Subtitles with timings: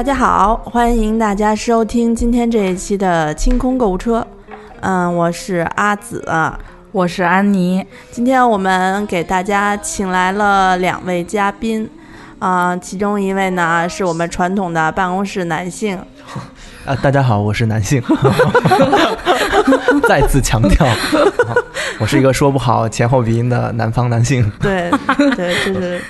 [0.00, 4.26] 大家好，欢迎大家收听今天这一期的清空购物车。
[4.80, 6.24] 嗯，我是阿紫，
[6.90, 7.84] 我是安妮。
[8.10, 11.86] 今天我们给大家请来了两位嘉宾，
[12.38, 15.98] 啊、其中一位呢是我们传统的办公室男性，
[16.86, 18.02] 啊，大家好，我是男性，
[20.08, 20.86] 再次强调，
[22.00, 24.50] 我是一个说不好前后鼻音的南方男性。
[24.60, 24.90] 对
[25.36, 26.02] 对，就是，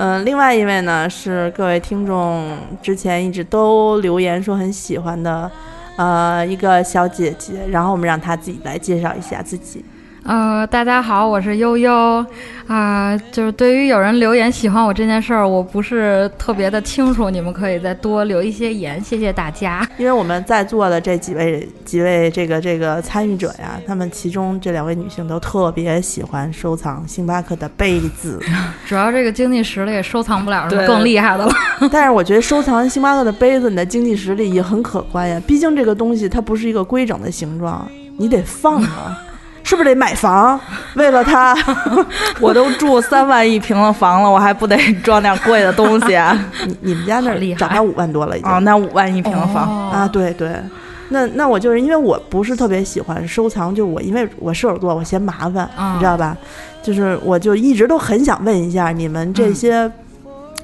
[0.00, 5.50] 嗯、另外一位呢是各位听众之前一直都留言说很喜欢的，
[5.96, 9.84] 呃，一个小姐姐，然后我们让她自己来介绍一下自己。
[10.28, 12.22] 呃，大家好，我是悠悠
[12.66, 19.88] 啊、就是对于有人留言喜欢我这件事儿，我不是特别的清楚，你们可以再多留一些言，谢谢大家。
[19.96, 28.38] 因为我们在座的这几位几位这个这个参与者呀，他们其中这两位女性都特别喜欢收藏星巴克的杯子，
[28.86, 31.52] 主要这个经济实力收藏不了什么更厉害的了。
[31.90, 35.40] 但是我觉得收藏星巴克的杯子，你的经济实力也很可观呀。
[35.46, 39.18] 毕竟这个东西它不是一个规整的形状，你得放啊，
[39.68, 40.58] 是不是得买房？
[40.94, 41.54] 为了他，
[42.40, 46.34] 我都住三万一平的房了，我还不得装点贵的东西啊？
[46.64, 50.08] 你你们家那儿涨到五万多了已经、哦，那五万一平的房，哦啊？
[50.08, 50.50] 对对。
[51.10, 56.34] 那那我就是因为我不是特别喜欢收藏，就我因为我射手座，我嫌麻烦，嗯你知道吧？
[56.82, 59.72] 就是我就一直都很想问一下你们这些，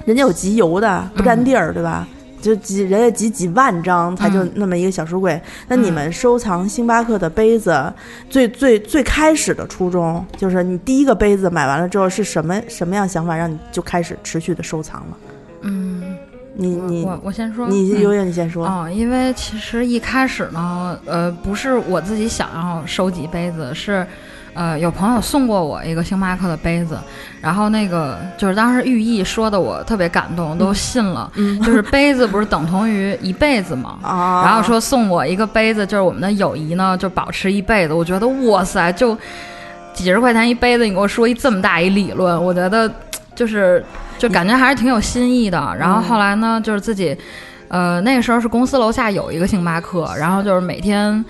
[0.07, 2.09] 人家有集邮的，不占地儿，对吧？
[2.45, 4.53] 就几人家几几万张才就嗯。
[4.57, 7.93] 那么一个小书柜，那你们收藏星巴克的杯子，
[8.29, 15.17] 最最最开始的初衷就是你第一个杯子买完了之后是什么什么样想法让你就开始持续的收藏了？
[15.63, 16.17] 嗯，
[16.55, 17.71] 你你我我先说，嗯。
[17.71, 24.07] 你悠悠你先说，哦，因为其实一开始呢，呃，不是我自己想要收集杯子，是，
[24.55, 26.97] 呃，有朋友送过我一个星巴克的杯子，
[27.41, 31.31] 然后那个就是当时寓意说的我特别感动，都信了。
[31.35, 33.99] 嗯就是杯子不是等同于一辈子吗？
[34.01, 37.93] 啊，然后说送我一个杯子，就是我们的友谊呢就保持一辈子。
[37.93, 39.19] 我觉得哇塞，就
[39.93, 42.89] 几十块钱一杯子，你给我说一这么大一理论，我觉得
[43.35, 43.85] 就是
[44.19, 45.59] 就感觉还是挺有新意的。
[45.77, 47.17] 然后后来呢，就是自己，
[47.67, 51.25] 呃，那个时候是公司楼下有一个星巴克，然后就是每天。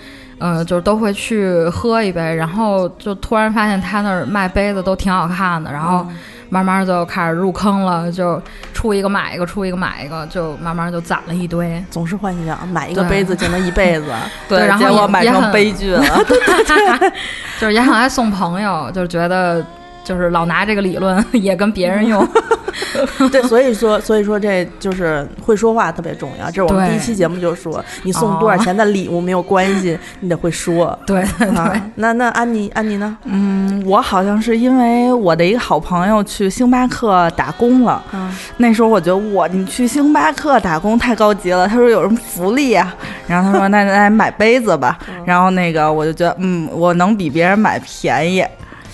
[0.45, 6.07] 呃，就是都会去喝一杯，然后就突然发现他那儿卖杯子都挺好看的，然后
[6.51, 8.39] 慢慢就开始入坑了，就
[8.75, 11.83] 出一个买一个，出一个买一个，就慢慢就攒了一堆。
[11.91, 14.13] 总是幻想买一个杯子就能一辈子，
[14.47, 16.05] 对然后买成悲剧了。
[17.59, 19.65] 就是也很爱送朋友，就是觉得
[20.05, 22.27] 就是老拿这个理论 也跟别人用。
[23.31, 26.47] 对，所以说所以说这就是会说话特别重要。
[26.47, 30.97] 这是我们第一期节目就说，你送多少钱的礼物没有关系，你得会说。
[31.07, 33.17] 对对对，啊，那那安妮安妮呢？
[33.25, 41.69] 嗯，我好像是因为我的一个好朋友去星巴克打工了，嗯那时候我觉得我，你去星巴克打工太高级了。
[41.69, 42.93] 他说有什么福利啊？
[43.29, 44.99] 然后他说那那买杯子吧。
[45.25, 48.45] 然后那个我就觉得嗯，我能比别人买便宜，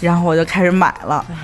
[0.00, 1.24] 然后我就开始买了。
[1.28, 1.40] 哎呀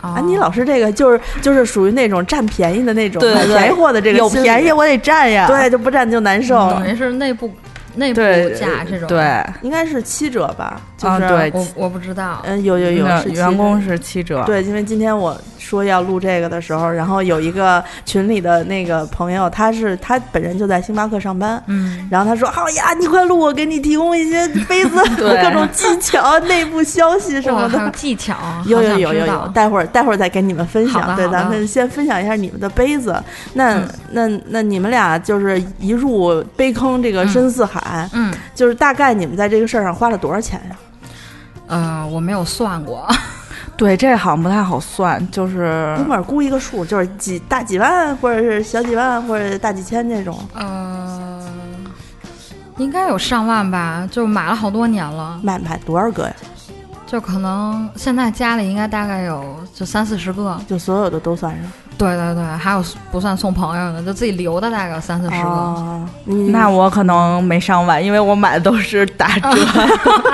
[0.00, 5.48] 安妮老师这个就是就是属于那种占便宜的那种，对对买便宜货的这个有便宜我得占呀。
[5.48, 6.70] 对就不占就难受。
[6.70, 7.52] 等于是内部
[7.96, 8.20] 内部
[8.56, 10.80] 价这种。，对，应该是七折吧？
[10.96, 12.40] 就是、啊对我我不知道。
[12.44, 14.44] 嗯，有有有员工是七折。
[14.44, 15.36] 对，因为今天我
[15.68, 28.34] 说要录这个的时候，然后有一个群里的那个朋友，他是他本人就在星巴克上班，嗯，然后他说：“好呀，你快录，我给你提供一些杯子 对各种技巧、内部消息什么的。”技巧，
[28.64, 31.14] 有有有有有待会儿待会儿再给你们分享。
[31.16, 33.22] 对，咱们先分享一下你们的杯子。
[33.52, 40.76] 那、嗯那那你们俩就是一入杯坑这个深似海，嗯就是大概你们在这个事儿上花了多少钱呀？
[41.66, 43.06] 呃，我没有算过，
[43.78, 50.36] 对，这好像不太好算，就是估摸估一个数，就是几大几万，或者是小几万，或者大几千这种。
[50.52, 51.48] 呃，
[52.76, 56.34] 应该有上万吧，就买了好多年了，买买多少个呀？
[57.10, 60.60] 就可能现在家里应该大概有就三四十个。
[60.68, 61.62] 就所有的都算上。
[61.96, 65.48] 对对对，还有不算送朋友的，就自己留的大概有三四十个。
[65.48, 66.08] 哦，
[66.50, 69.48] 那我可能没上万，因为我买的都是打折，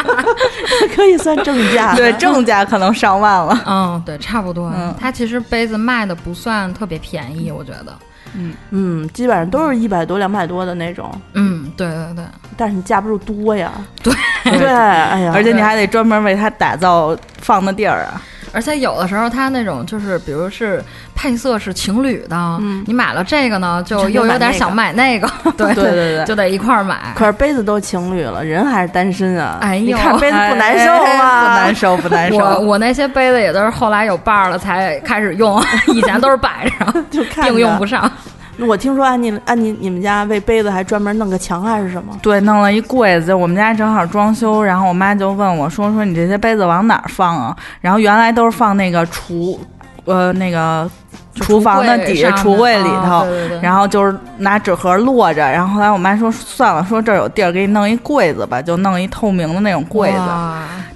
[0.94, 1.94] 可以算正价。
[1.94, 3.58] 对，正价可能上万了。
[3.66, 4.70] 嗯，对，差不多。
[4.76, 7.96] 嗯它其实杯子卖的不算特别便宜，我觉得。
[8.34, 8.54] 嗯。
[8.70, 12.24] 嗯，基本上都是一百多、两百多的那种，嗯，对对对，
[12.56, 13.72] 但是你架不住多呀。
[14.02, 14.12] 对。
[14.44, 18.20] 对，哎呀，而且你还得专门为它打造放的地儿啊。
[18.54, 20.82] 而且有的时候它那种就是，比如是
[21.14, 27.12] 配色是情侣的，你买了这个呢，就就又有点想买那个，对对对对就得一块儿买。
[27.14, 29.58] 可是杯子都情侣了，人还是单身啊。
[29.60, 31.40] 哎呦你看杯子不难受哎吗？
[31.42, 32.36] 不难受，不难受。
[32.38, 35.62] 我我那些杯子也都是后来有伴儿了才开始用，
[35.92, 38.10] 以前都是摆着，就看着并用不上。
[38.56, 42.16] 那我听说安妮安妮你们家为杯子还专门弄个墙还是什么？
[42.22, 49.58] 对，弄了一柜子，我们家正好装修，然后我妈就问我说：“说你这些杯子往哪儿放啊？”然后原来都是放那个厨，
[50.04, 50.88] 呃，那个
[51.34, 55.40] 厨房的底下橱柜里头，对对对然后就是拿纸盒摞着。
[55.40, 60.28] 然后后来我妈说算了，说这儿有地儿，给你弄一柜子吧，就弄一透明的那种柜子。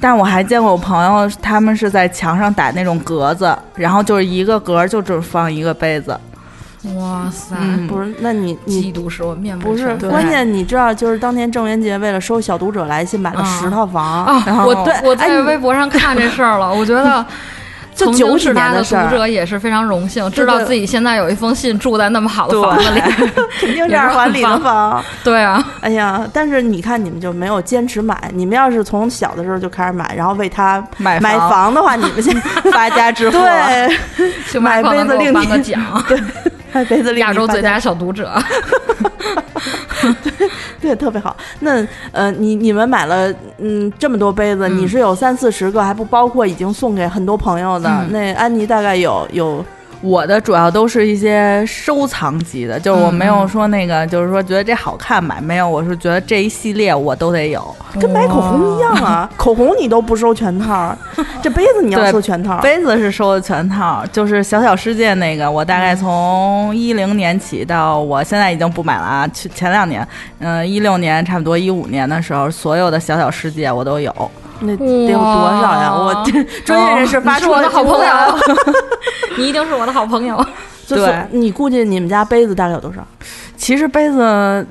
[0.00, 6.16] 但我还见过我朋友，他们是在墙上打那种格子，然后就是一个格儿就只放一个杯子。
[6.94, 14.24] 哇塞，嗯不是，那你你嫉妒使我面不是关键，你知道，就是当年郑渊洁为了收小读者来信，买了啊十套房。
[14.24, 14.54] 啊然！
[14.54, 17.24] 后我对我在微博上看这事儿了， 我觉得
[17.94, 23.00] 就九几是他的年的读者也是非常荣幸，对对知道自己现在有一封信住在那么好的房子里。
[23.58, 25.02] 肯定是二环里的房。
[25.24, 32.32] 对啊，哎呀，但是你看你们就没有坚持买，你们要是从小的时候就开始买，然后为他买买房房的话，你们先
[32.70, 33.36] 发家致富。
[33.36, 35.80] 对买杯子令你颁个奖，
[36.72, 38.32] 买杯子里亚洲最佳小读者。
[40.80, 41.36] 对，特别好。
[41.60, 47.88] 那呃，你你们买了嗯这么多杯子，嗯你是有三四十个，还不包括已经送给很多朋友的。
[47.90, 49.64] 嗯那安妮大概有有
[50.00, 57.76] 我的主要都是一些收藏级的，就是我没有嗯说那个，就是说觉得这好看买，没有，我是觉得这一系列我都得有。
[58.00, 60.96] 跟买口红一样啊， 口红你都不收全套，
[61.42, 62.58] 这杯子你要收全套。
[62.60, 70.06] 杯子是收的全套，就是小小世界那个，我大概从一零年起到我现在已经不买了啊，前前两年，
[70.38, 74.30] 嗯、一六年差不多一五年的时候，所有的小小世界我都有。
[74.60, 75.92] 那得有多少呀？
[75.94, 78.12] 我这 专业人士发你是我的好朋友，
[79.36, 80.36] 你一定是我的好朋友。
[80.86, 83.06] 就是对你估计你们家杯子大概有多少？
[83.58, 84.64] 其实杯子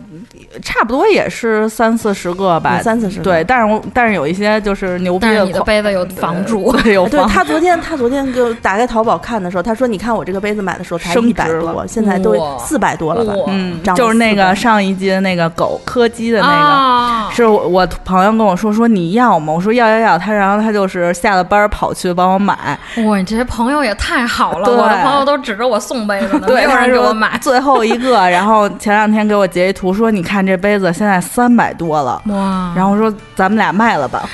[0.63, 3.23] 差不多也是三四十个吧，有三四十个。
[3.23, 7.27] 对，但是我但是有一些就是牛逼但是你的杯子有房主， 对，有对房。
[7.29, 12.57] 他昨天，他昨天给我打开淘宝看的时候，他说：“你看我这个杯子买的时候才一百多，了现在都哇。
[12.57, 13.43] 四百多了吧？”哇。
[13.49, 16.53] 嗯就是那400个上一季的那个狗柯基的那个。
[16.53, 19.51] 啊，是我我朋友跟我说说你要吗？
[19.53, 24.65] 我说要要要，他然后他就是下了班儿跑去帮我买，哇，你这些朋友也太好了！
[24.65, 24.73] 对。
[24.73, 27.37] 我的朋友都指着我送杯子呢，没对，有人给我买。
[27.41, 34.27] 最后一个，然后前两天给我截一图说你看这杯子现在三百多了，哇，然后说咱们俩卖了吧，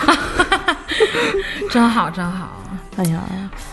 [1.71, 2.49] 真好，真好。
[2.95, 3.19] 哎呀，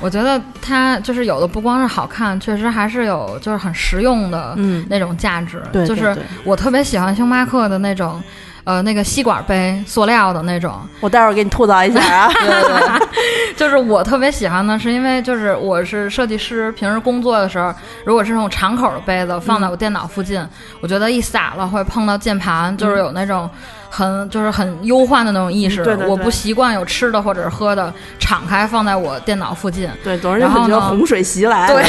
[0.01, 5.63] 我觉得它就是有的不光是好看，确实还是有就是很实用的嗯，那种价值。
[5.71, 8.23] 对，就是我特别喜欢星巴克的那种，
[8.65, 10.81] 呃，那个吸管杯，塑料的那种。
[11.01, 12.29] 我待会儿给你吐槽一下啊。
[12.33, 17.75] 对对对，就是我特别喜欢的，是因为就是我是设计师，平时工作的时候，
[18.05, 20.47] 如果是那种长口的杯子放在我电脑附近，
[20.81, 23.49] 我觉得一洒了会碰到键盘，就是有那种
[23.91, 25.83] 很就是很忧患的那种意识。
[25.83, 29.91] 嗯对对对我不习惯有吃的或者是喝的敞开放在我电脑附近。
[30.05, 31.67] 对，总是觉得洪水袭来。
[31.67, 31.83] 对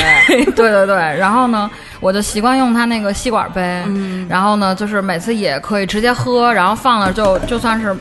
[0.45, 1.69] 对 对对，然后呢，
[1.99, 7.95] 我就习惯用它那个吸管杯，嗯，然后呢，就是每次也可以直接喝，然后放那儿就就算是，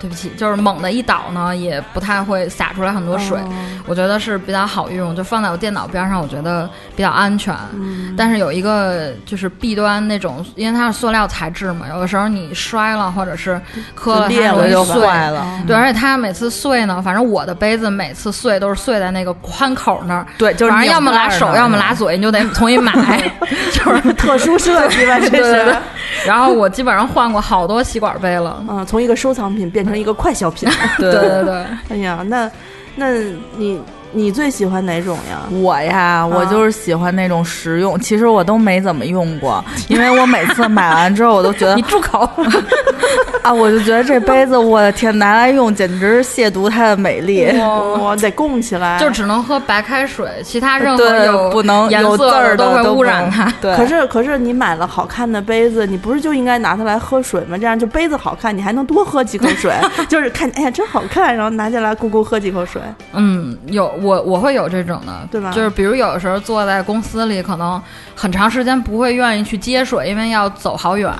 [0.00, 3.38] 对不起，就是猛的一倒呢，也不太会洒出来很多水。
[3.38, 3.48] 哦
[3.86, 7.52] 我觉得是比较好用，就放在我电脑边上，我觉得比较安全。
[7.72, 13.60] 嗯但是有一个就是弊端，那种因为它是塑料材质嘛，有的时候你摔了或者是
[13.94, 15.00] 磕了，它裂了容易就碎。
[15.04, 15.44] 坏了。
[15.66, 22.92] 对，而且它每次碎呢，反正我的杯子每次碎都是碎在那个宽口那儿，对，就是反正要么拉手，要么拉嘴，你就得重新买，
[23.72, 25.74] 就是特殊设计吧，这是。
[26.26, 28.62] 然后我基本上换过好多吸管杯了。
[28.68, 30.68] 嗯，从一个收藏品变成一个快消品。
[30.98, 31.54] 对对对对，
[31.90, 32.50] 哎呀，那
[32.96, 33.12] 那
[33.56, 33.80] 你
[34.12, 35.42] 你最喜欢哪种呀？
[35.50, 42.28] 我呀，我就是喜欢那种实用，其实我都没怎么用过， 因为我每次买完之后，我都觉得你住口！
[43.42, 47.46] 啊，我就觉得这杯子，我的天，拿来用简直是亵渎它的美丽。
[47.58, 48.98] 我得供起来。
[48.98, 53.50] 就只能喝白开水，其他任何对，有不能有字儿的都会污染它。
[53.60, 57.56] 对，可是可是你买了好看的杯子，你不是就应该拿它来喝水吗？
[57.56, 59.72] 这样就杯子好看，你还能多喝几口水。
[60.06, 62.82] 就是看，哎呀，真好看，然后拿下来咕咕喝几口水。
[63.14, 67.80] 嗯，有我我会有这种的，对吧就是比如有的时候坐在公司里，可能
[68.14, 71.12] 很长时间不会愿意去接水，因为要走好远，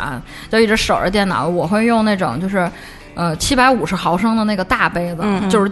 [0.51, 1.47] 就一直守着电脑。
[1.47, 2.71] 我会用那种就是
[3.15, 5.71] 呃七百五十毫升的那个大杯子，嗯嗯就是。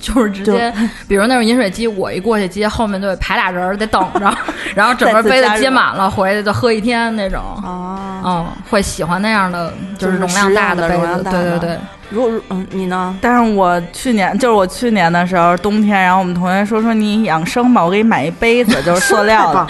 [0.00, 0.72] 就是直接，
[1.08, 4.32] 比如那种饮水机，我一过去接，后面就得排俩人儿，得等着，
[4.72, 7.40] 然后整个杯子接满了，回去就喝一天那种。
[7.40, 11.24] 哦，嗯，会喜欢那样的，就是容量大的杯子。
[11.24, 11.78] 对对对，
[12.10, 13.14] 如如嗯，你呢？
[13.20, 19.66] 但是我去年就是我去年的时候，冬天，然后我们同学说说你养生吧，我给你买一杯子，就是塑料的。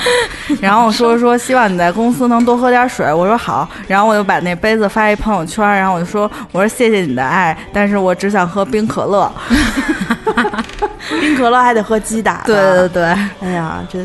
[0.60, 3.68] 然后我说说希望你在公司能多喝点水，我说好。
[3.86, 9.32] 然后我就把那杯子发一朋友圈，然后我就说我说谢谢你的爱，但是我只想喝冰可乐。
[11.20, 12.42] 冰可乐还得喝鸡打。
[12.44, 13.04] 对对对，
[13.40, 13.98] 哎呀，这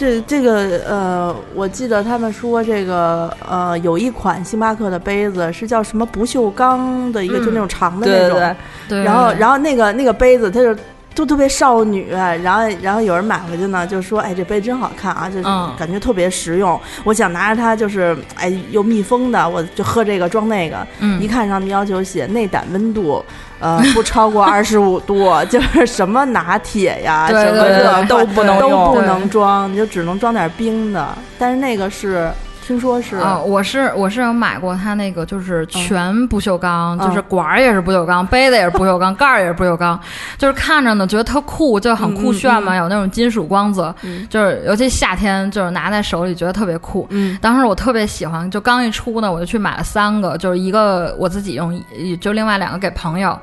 [0.00, 8.38] 这这个呃，我记得他们说这个呃，有一款星巴克的杯子是叫什么不锈钢的一个，嗯就那种长的那种。
[8.38, 8.56] 对，
[8.88, 10.74] 对，然，后然后那个那个杯子，它就
[11.20, 16.80] 都特别少女，然后然后有人买回去呢，就说：“哎，这杯真好看啊，就是嗯感觉特别实用。
[17.04, 20.78] 我想拿着它，就是哎，又密封的，我就喝这个装那个。
[21.00, 23.22] 嗯一看上面要求写内胆温度，
[23.58, 31.06] 呃，不超过二十五度， 就是什么拿铁呀，对什么热都不能都不能装，你就只能装点冰的。
[31.38, 32.30] 但是那个是
[32.70, 39.98] 听说是啊、我是我是有买过它那个，就是全不锈钢，嗯就是管儿也是不锈钢，杯子也是不锈钢，盖儿也是不锈钢，
[40.38, 47.08] 就是看着呢觉得特酷，就很酷炫嘛，有那种金属光泽，嗯就是尤其夏天，就是拿在手里觉得特别酷。
[47.10, 53.36] 嗯当时我特别喜欢，就刚一出呢，我就去买了三个，就是一个我自己用，一就另外两个给朋友。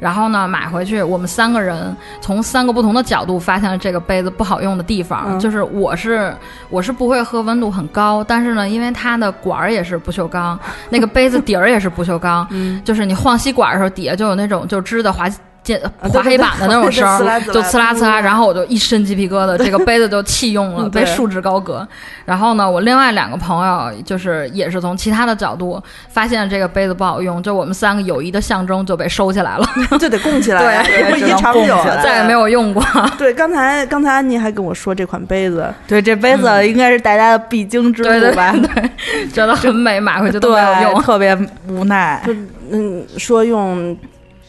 [0.00, 5.24] 然后呢，买回去，我们三个人从三个不同的角度发现了这个杯子不好用的地方。
[5.26, 6.34] 嗯就是我是
[6.70, 10.58] 我是不会喝温度很高，但是呢，因为它的管儿也是不锈钢，
[10.90, 15.28] 那个杯子底儿也是不锈钢， 嗯，就是你晃吸管的时候，底下就有那种就支的滑
[15.64, 21.86] 键划黑板的那种声儿，就呲啦呲啦，嗯然后我就一身鸡皮疙瘩，这个杯子就弃用了， 被束之高阁。
[22.26, 29.66] 然后呢，我另外两个朋友就是也是从其他的角度发现这个杯子不好用，就我们三个友谊的象征就被收起来了，
[29.98, 32.84] 就得供起来 呀，对不只能宜长久再也没有用过。
[33.18, 38.52] 对，刚才刚才安妮还跟我说这款杯子，对，这杯子应该是大家的必经之路吧？
[38.74, 41.02] 对，觉得很美，买回去都没有，用。
[41.02, 41.36] 特别
[41.68, 42.22] 无奈。
[42.26, 42.32] 就
[42.70, 43.96] 嗯说用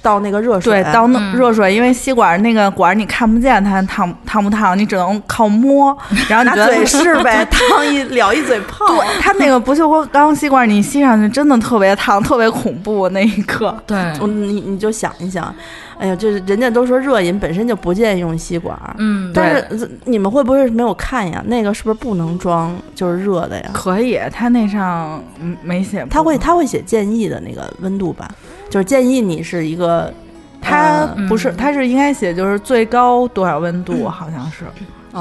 [0.06, 5.98] 倒那个热水，对，倒热水，因为吸管那个管儿你看不见它烫烫不烫，你只能靠摸，
[6.30, 8.86] 然后拿嘴试呗，烫一燎一嘴泡。
[8.86, 13.76] 对，它那个不锈钢吸管，你吸上去真的特别烫，特别恐怖那一刻。
[13.88, 15.52] 对，我你你就想一想，
[15.98, 21.44] 哎呀，就是人家都说热饮本身就不建议用吸管儿，嗯，但是呃你们会不会没有看呀？
[21.48, 23.70] 那个是不是不能装就是热的呀？
[23.74, 28.30] 可以，它那上嗯没写，他会他会写建议的那个温度吧，
[28.70, 30.14] 就是建议你是一个，
[30.62, 34.70] 它嗯不是，它是应该写就是最高多少温度，好像是，哦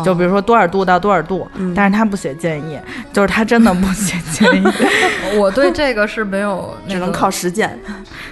[0.02, 2.78] 就比如说多少度到多少度，嗯但是他不写建议，
[3.12, 4.66] 就是他真的不写建议，
[5.38, 7.78] 我对这个是没有那个只能靠实践。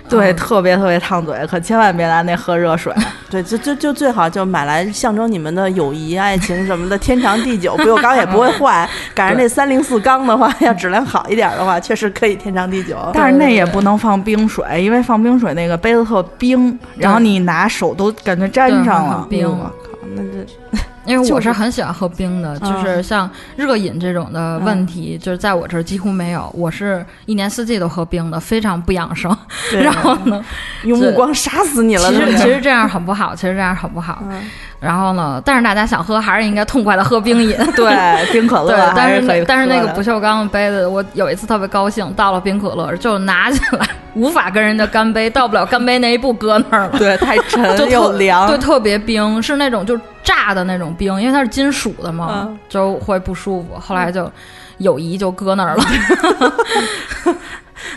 [0.08, 2.92] 对，嗯特别特别烫嘴，可千万别拿那喝热水。
[3.30, 7.74] 对，就就就最好就买来象征你们的友谊、爱情什么的，天长地久。
[7.76, 12.98] 不锈钢也不会坏， 赶上那三零四钢的话，要质量好一点的话，确实可以天长地久。
[13.14, 19.28] 但是那也不能放冰水，因为放冰水那个杯子特冰，然后你拿手都感觉粘上了很。
[19.30, 19.72] 冰我靠，
[20.14, 26.50] 那这因为我是很喜欢喝冰的，嗯就是像热饮这种的问题，就是在我这儿几乎没有。
[26.56, 29.36] 我是一年四季都喝冰的，非常不养生。
[29.82, 30.44] 然后呢，
[30.84, 34.22] 用目光杀死你了，其实其实这样很不好，其实这样很不好。
[34.28, 34.42] 嗯
[34.82, 37.56] 然后呢，但是大家想喝，还是应该痛快的喝冰饮。
[37.76, 46.98] 对，冰可乐对乐，但是但是那个不锈钢的杯子，我有一次特别高兴，倒了冰可乐，就拿起来，无法跟人家干杯，到不了干杯那一步，搁那儿了。
[46.98, 53.78] 对太沉特又凉，对，特别冰，是那种就炸的那种冰，因为它是金属的嘛，嗯就会不舒服。
[53.78, 54.28] 后来就
[54.82, 55.84] 友谊就搁那儿了。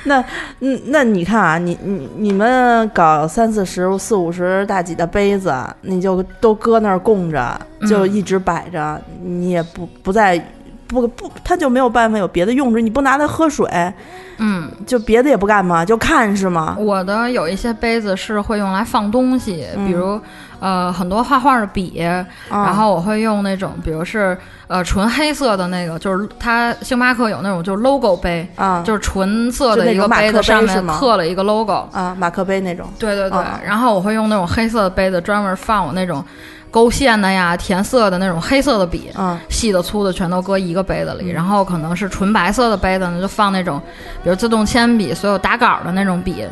[0.07, 0.23] 那
[0.59, 10.39] 嗯，那你看啊，你你你们搞三四十、四五十大几的杯子，你就都搁那儿供着，就嗯一直摆着，你也不不再
[10.87, 13.67] 不不，他就没有办法有别的用处，你不拿它喝水，
[14.37, 15.83] 嗯，就别的也不干嘛？
[15.83, 16.75] 就看是吗？
[16.77, 20.19] 我的有一些杯子是会用来放东西，嗯比如
[20.59, 31.87] 呃很多画画的笔，啊然后我会用那种，比如是呃纯黑色的那个，就是它星巴克有那种就是 logo 杯，啊，就是纯色的一个杯杯子，上面刻了一个 logo。
[31.91, 36.23] 啊马克杯那种，对对对，啊然后我会用那种黑色的杯子专门放我那种
[36.71, 39.09] 勾线的呀、填色的那种黑色的笔。
[39.17, 43.81] 嗯细的、粗的全都搁一个杯子里，然后可能是纯白色的杯子呢，就放那种，
[44.21, 46.45] 比如自动铅笔，所有打稿的那种笔，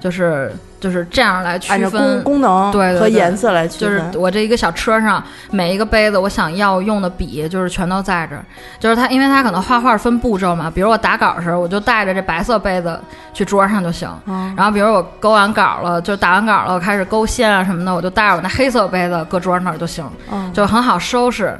[0.00, 2.22] 就是就是这样来区分。
[2.22, 4.18] 功能对和颜色来区分就是。
[4.18, 8.44] 我这一个小车上每一个杯子，我想要用的笔就是全都在这儿。
[8.78, 12.98] 就是它，因为它可能画画分步骤嘛，比如我打稿的时候，我就带着这白色杯子
[13.34, 14.08] 去桌上就行。
[14.26, 21.58] 嗯然后比如我勾完稿了，就打完稿了，我开始勾线啊什么的，我就带着我那黑色杯子搁桌上那儿就行，嗯，就很好收拾。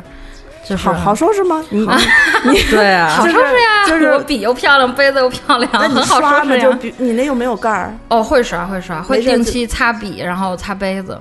[0.68, 1.64] 就是好好收拾吗？
[1.70, 6.54] 你你对啊， 好收拾呀，就是我笔又漂亮，杯子又漂亮，那你很好刷吗？
[6.56, 6.78] 就收拾呀。
[6.80, 11.18] 比你那又没有盖儿，哦，会刷会刷，会定期擦笔，然后擦杯子。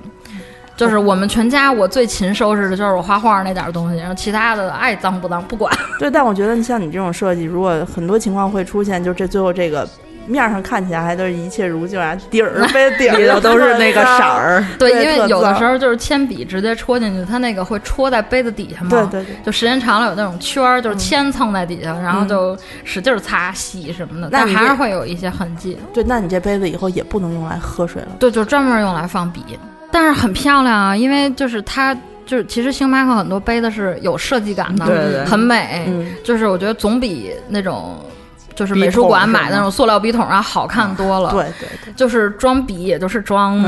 [0.76, 5.76] 就是我们全家，我最勤收拾的就是我画画那点儿东西，然后其他的爱脏不脏不管。
[5.98, 9.88] 对，但我觉得像你这种设计，如果很多情况会出现，就这最后这个
[10.28, 14.64] 面上看起来还都是一切如旧啊，底儿杯底里头都是那个色儿。
[14.78, 18.90] 对，因为有的时候就是铅笔直接戳进去，它那个会戳在杯子底下嘛。
[18.90, 25.78] 对对对就时间长了有那种圈儿，就是铅蹭在底下，然后嗯就使劲儿擦洗什么的，但还是会有一些痕迹。
[25.92, 28.08] 对，那你这杯子以后也不能用来喝水了。
[28.18, 29.42] 对，就专门用来放笔，
[29.90, 31.94] 但是很漂亮啊，因为就是它
[32.26, 37.96] 就是其实星巴克很多杯子是有设计感的，对对对很美，嗯，就是我觉得总比那种
[38.58, 41.30] 就是美术馆买的那种塑料笔筒啊好看多了。
[41.30, 41.92] 对对对。
[41.94, 43.56] 就是装笔，也就是装，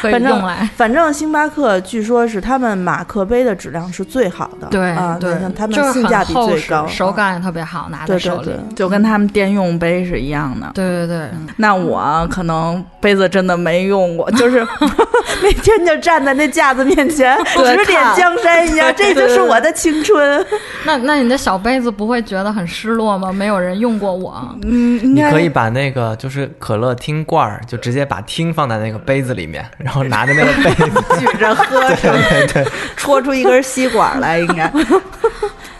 [0.00, 0.68] 可以反正用来。
[0.76, 8.44] 反正星巴克据说是他们马克杯的质量是最好的，对啊，对他们就是性价比最高，手感也特别好，拿在对手里。
[8.44, 8.74] 对对。
[8.74, 10.70] 就跟他们电用杯是一样的。
[10.74, 14.66] 对对对，那我可能杯子真的没用过，就是
[15.42, 20.44] 每天就站在那架子面前， 指点江山一样，这就是我的青春。
[20.84, 23.32] 那那你的小杯子不会觉得很失落吗？
[23.32, 24.34] 没有人用过我。
[24.64, 32.66] 嗯，你可以把那个就是可乐听罐儿，就直接把听放在那个杯子里面，然后拿着那个杯子，举着喝， 对对对，
[32.96, 34.68] 戳出一根吸管来，应该。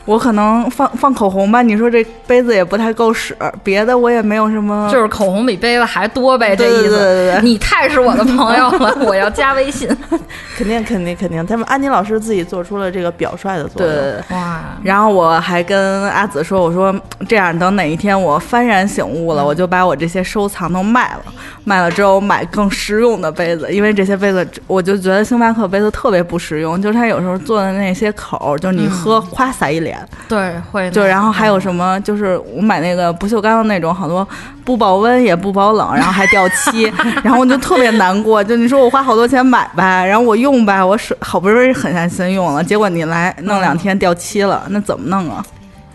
[0.06, 4.88] 我可能放放口红吧，你说这杯子也不太够使，别的我也没有什么。
[4.90, 6.96] 就是口红比杯子还多呗，这对对意思。
[6.96, 9.88] 对对对你太是我的朋友了，我要加微信。
[10.56, 13.94] 肯定肯定肯定，他们安妮老师自己做出了这个表率的作用。
[13.94, 14.36] 对对对。
[14.36, 16.94] 哇，然后我还跟阿紫说：“我说
[17.28, 21.32] 这样，等哪一天我幡然醒悟了，我就把我这些收藏都卖了，
[21.64, 29.95] 卖了之后买更实用的杯子，因为这些杯子，我就觉得星巴克杯子特别不实用，就是它有时候做的那些口儿，就是你喝夸洒一脸，
[30.28, 34.26] 对，会就然后还有什么，就是我买那个不锈钢的那种，好多
[34.64, 38.42] 不保温也不保冷，然后还掉漆， 然后我就特别难过。
[38.42, 45.44] 就你说我花好多钱买吧，然后我用吧，我是好不容易狠下心用了，结果你来弄两天掉漆了，那怎么弄啊？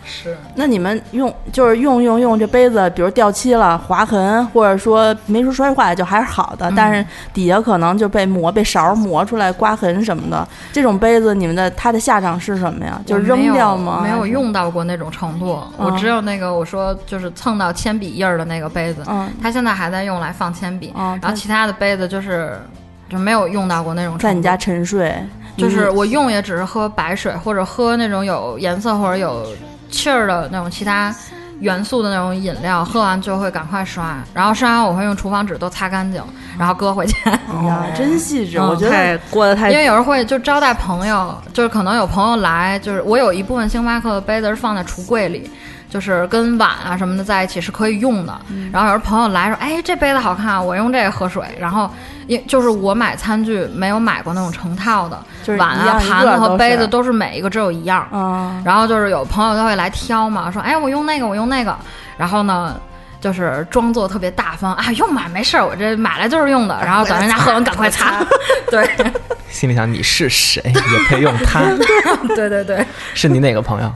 [0.04, 10.48] 是那你们用就是用用用这杯子，比如掉漆了、划痕，或者说没说摔坏，就还是好的，但是底下可能就被磨、被勺磨出来刮痕什么的。
[10.72, 13.00] 这种杯子，你们的它的下场是什么呀？
[13.06, 14.00] 就是扔掉吗？
[14.02, 14.22] 没有。
[14.32, 22.58] 用到过那种程度，我嗯只有那个我说就是蹭到铅笔印儿的那个杯子，嗯它现在还在用来放铅笔，嗯，然后其他的杯子就是
[23.10, 24.16] 就没有用到过那种。
[24.16, 25.14] 在你家沉睡，
[25.58, 29.46] 就是我用也只是喝白水，或者喝那种有颜色或者有
[29.92, 31.14] 气儿的那种其他
[31.60, 36.20] 元素的那种饮料，喝完就会赶快刷，然后刷完我会用厨房纸都擦干净，
[36.58, 37.14] 然后搁回去。
[37.30, 45.48] 哎 呀，真细致，嗯我觉得太过得太因为有时候会就招待朋友，就是可能有朋友来，就是我有一部分星巴克的杯子是放在橱柜里。
[45.92, 48.34] 就是跟碗啊什么的在一起是可以用的，
[48.72, 51.44] 然后有时候朋友来说，哎，这杯子好看，我用这个喝水。
[51.60, 51.90] 然后，
[52.28, 58.08] 因就是我买餐具没有买过那种成套的，就是碗啊、盘子和杯子都是每一个只有一样。
[58.10, 61.76] 嗯，然后就是有朋友都会来挑嘛，说哎我用那个我用那个，
[62.16, 62.74] 然后呢
[63.20, 68.24] 就是装作特别大方啊用吧没事儿，我这买来就是用的，然后等人家喝完赶快擦，
[68.70, 68.88] 对。
[69.50, 71.60] 心里想你是谁，也配用它？
[72.34, 73.92] 对对对，是你哪个朋友？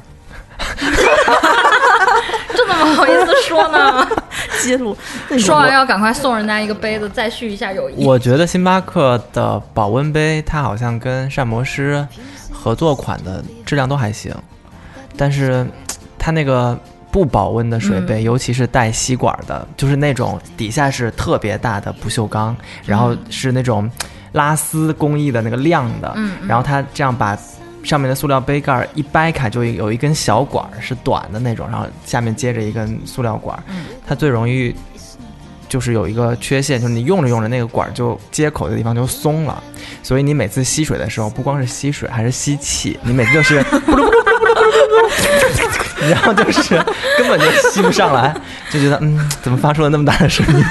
[2.66, 4.06] 这怎么好意思说呢？
[4.62, 4.96] 记录。
[5.38, 8.04] 说完要赶快送人家一个杯子，再续一下友谊。
[8.04, 12.06] 我觉得星巴克的保温杯，它好像跟膳魔师
[12.50, 14.34] 合作款的质量都还行，
[15.16, 15.66] 但是
[16.18, 16.78] 它那个
[17.10, 23.88] 不保温的水杯，嗯尤其是带吸管的，就是那种底下是特别大的不锈钢，然后是那种
[24.32, 27.38] 拉丝工艺的那个亮的，嗯嗯然后它这样把。
[27.86, 33.62] 上面的塑料杯盖儿一掰开，就有一根小管儿，是短的那种，然后下面接着一根塑料管儿。
[33.68, 34.74] 嗯它最容易
[35.68, 39.62] 就是有一个缺陷，就是你用着用着那个管儿就接口的地方就松了，
[40.02, 43.56] 所以你每次吸水的时候，不光是吸水，还是吸气，你每次就是
[46.08, 46.74] 然后就是
[47.18, 48.32] 根本就吸不上来，
[48.70, 50.64] 就觉得嗯，怎么发出了那么大的声音？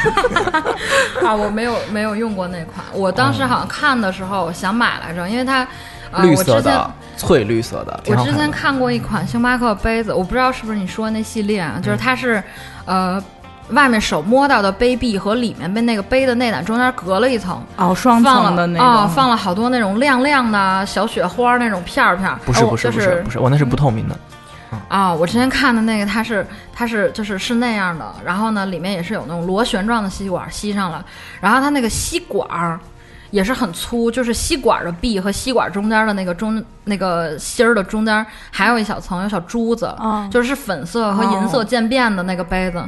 [1.25, 5.67] 啊，我没有没有用过那款，我当时好像看的时候想买来着，因为它呃
[6.21, 12.43] 绿色的，翠绿色的，我之前看过一款星巴克杯子，我不知道是不是你说那系列啊，就是它是，
[12.85, 13.21] 呃，
[13.69, 24.17] 外面手摸到的杯壁和里面被那个杯的内胆中间隔了一层，哦，双放了层的那种，哦，放了好多那种亮亮的小雪花那种片儿片不是不是不就是不是，我那是不透明的。
[24.89, 31.03] 啊、我之前看的那个，它是它是就是是那样的，然后呢，里面也是有那种螺旋状的吸管吸上了，
[31.39, 32.77] 然后它那个吸管儿
[33.35, 42.81] 也是很粗，就是吸管的壁和吸管中间的那个中那个芯儿的中间还有一小层有小珠子，哦就是粉色和银色渐变的那个杯子。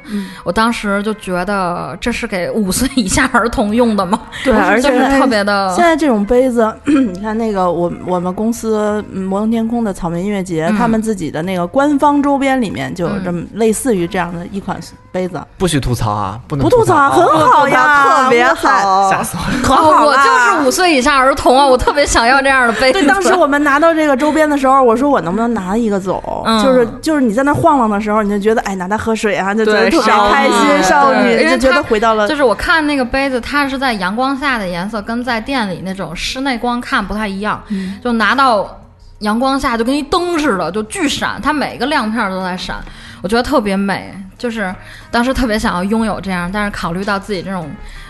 [0.45, 4.21] 我当时就觉得这是给五岁以下儿童用的吗？
[4.45, 14.81] 对 而且是特别的现在这种杯子， 你看那个我我们公司嗯摩登天空的草莓音乐节，嗯他们自己的那个官方周边里面就有这么类似于这样的一款
[15.17, 19.57] 杯子，不许吐槽啊，不能不吐槽啊很好呀，特别好，吓死我了。
[19.65, 22.99] 可哦，我好啦就是五岁以下儿童啊，我特别想要这样的杯子。
[22.99, 26.43] 对，当时我们拿到这个周边的时候，我说我能不能拿一个走？
[26.45, 26.63] 嗯。
[26.63, 37.59] 就是就是你在那晃荡的时候，你就觉得哎拿它喝水啊，就觉得特别少开心，少女就觉得回到了就是我看那个杯子，它是在阳光下的颜色跟在店里那种室内光看不太一样，
[38.03, 38.79] 就拿到
[39.19, 42.75] 阳光下就跟一灯似的，就巨闪，它每个亮片都在闪，
[43.21, 44.13] 我觉得特别美。
[44.37, 44.71] 就是
[45.09, 47.67] 当时特别想要拥有这样，但是考虑到自己这种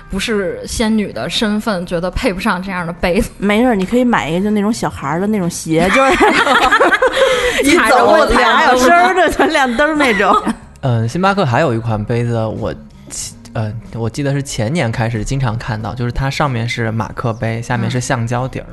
[0.09, 3.31] 不是仙女的身份，觉得配不上这样的杯子。
[3.39, 6.11] 没事儿，你可以买一个就那种小孩儿的那种鞋， 就是
[7.63, 10.35] 一走会踩还有声儿的，就亮灯那种。
[10.81, 12.73] 嗯，星巴克还有一款杯子，我
[13.09, 18.67] 记呃，我记得是前年开始经常看到，就是它上面是马克杯，下面是橡胶底儿，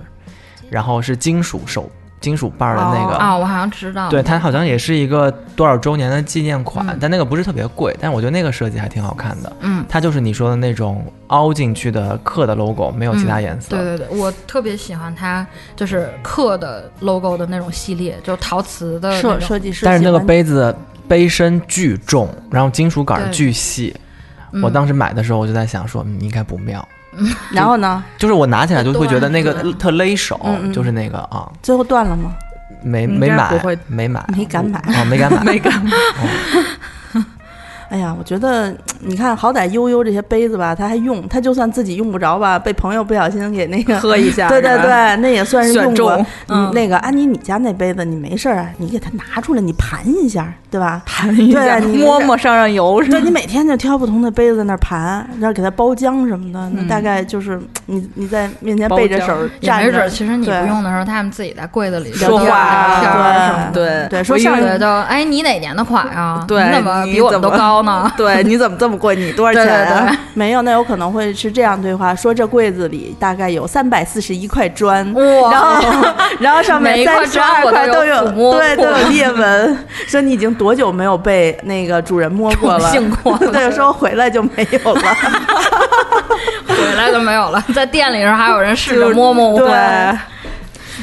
[0.69, 1.89] 然后是金属手
[2.25, 3.17] 金属瓣儿的那个。
[3.17, 4.09] 啊，我好像知道。
[4.09, 9.53] 对，它好像也是一个多少周年的纪念款，嗯但那个不是特别贵，但是我觉得那个设计还挺好看的。
[9.61, 13.77] 嗯，它就是你说的那种凹进去的刻的 logo，没有其他颜色。
[13.77, 19.39] 对对对，我特别喜欢它，就是刻的 logo 的那种系列，就陶瓷的设。
[19.39, 20.75] 设计师，但是那个，杯子
[21.07, 23.95] 杯身巨重，然后金属杆儿巨细。
[24.55, 26.87] 嗯我当时买的时候，我就在想说，嗯，应该不妙。
[27.53, 30.41] 然后呢， 就是我拿起来就会觉得那个特勒手，
[30.73, 32.33] 就是那个啊，最后断了吗？
[32.83, 35.73] 没没买不会，没买，没敢买啊，没敢买，没敢。
[37.95, 46.27] 哎呀，我觉得你看，好歹悠悠这些杯子吧，他还用，他就算自己用不着吧，被朋友不小心给那个喝一下， 对对，对，那也算是用过。
[46.49, 51.03] 嗯，那个安妮，你家那杯子你没事儿啊，你给它拿出来，你盘一下，对吧？
[51.07, 63.71] 盘一下，对 你摸摸上上油是吧对你每天就挑不同的杯子在那儿盘，然后给它包浆什么的，那大概就是你你在面前背着手站着也没准，，其实你不用的时候，他们自己在柜子里说话聊天儿什么的。
[63.73, 66.45] 对对说上我一对，就哎，你哪年的款啊？
[66.49, 68.11] 对你怎么比我们都高呢？
[68.17, 69.15] 对，你怎么这么贵？
[69.15, 70.07] 你多少钱对啊？
[70.11, 76.09] 对 没有，那有可能会是这样对话：说这柜子里大概有三百四十一块砖，哇然后
[76.41, 82.91] 然后上面三十二块都有摸对都有裂纹，说你已经多久没有被那个主人摸过了？
[82.91, 85.03] 性过了对，说回来就没有了。
[86.67, 89.59] 回来就没有了，在店里时候还有人试着摸摸我。
[89.59, 89.69] 对，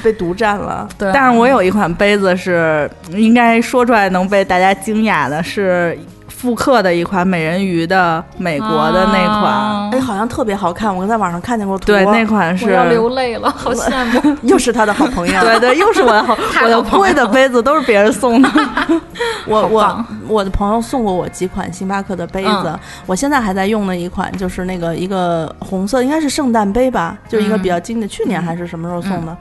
[0.04, 0.88] 被独占了。
[0.98, 5.98] 对，但是我有一款杯子是应该说出来能被大家惊讶的，是
[6.42, 9.54] 复刻的一款美人鱼的美国的那款。
[9.54, 11.86] 啊哎，好像特别好看，我在网上看见过图。
[11.86, 14.36] 对，那款是我要流泪了，好羡慕。
[14.48, 15.42] 又是他的好朋友。
[15.42, 18.50] 对对，又是我的好， 我的朋友贵的杯子都是别人送的。
[19.46, 29.38] 我我我的朋友送过我几款星巴克的杯子，嗯我现在还在用的一款就是那个一个红色，应该是圣诞杯吧，就是一个嗯比较经典，去年还是什么时候送的。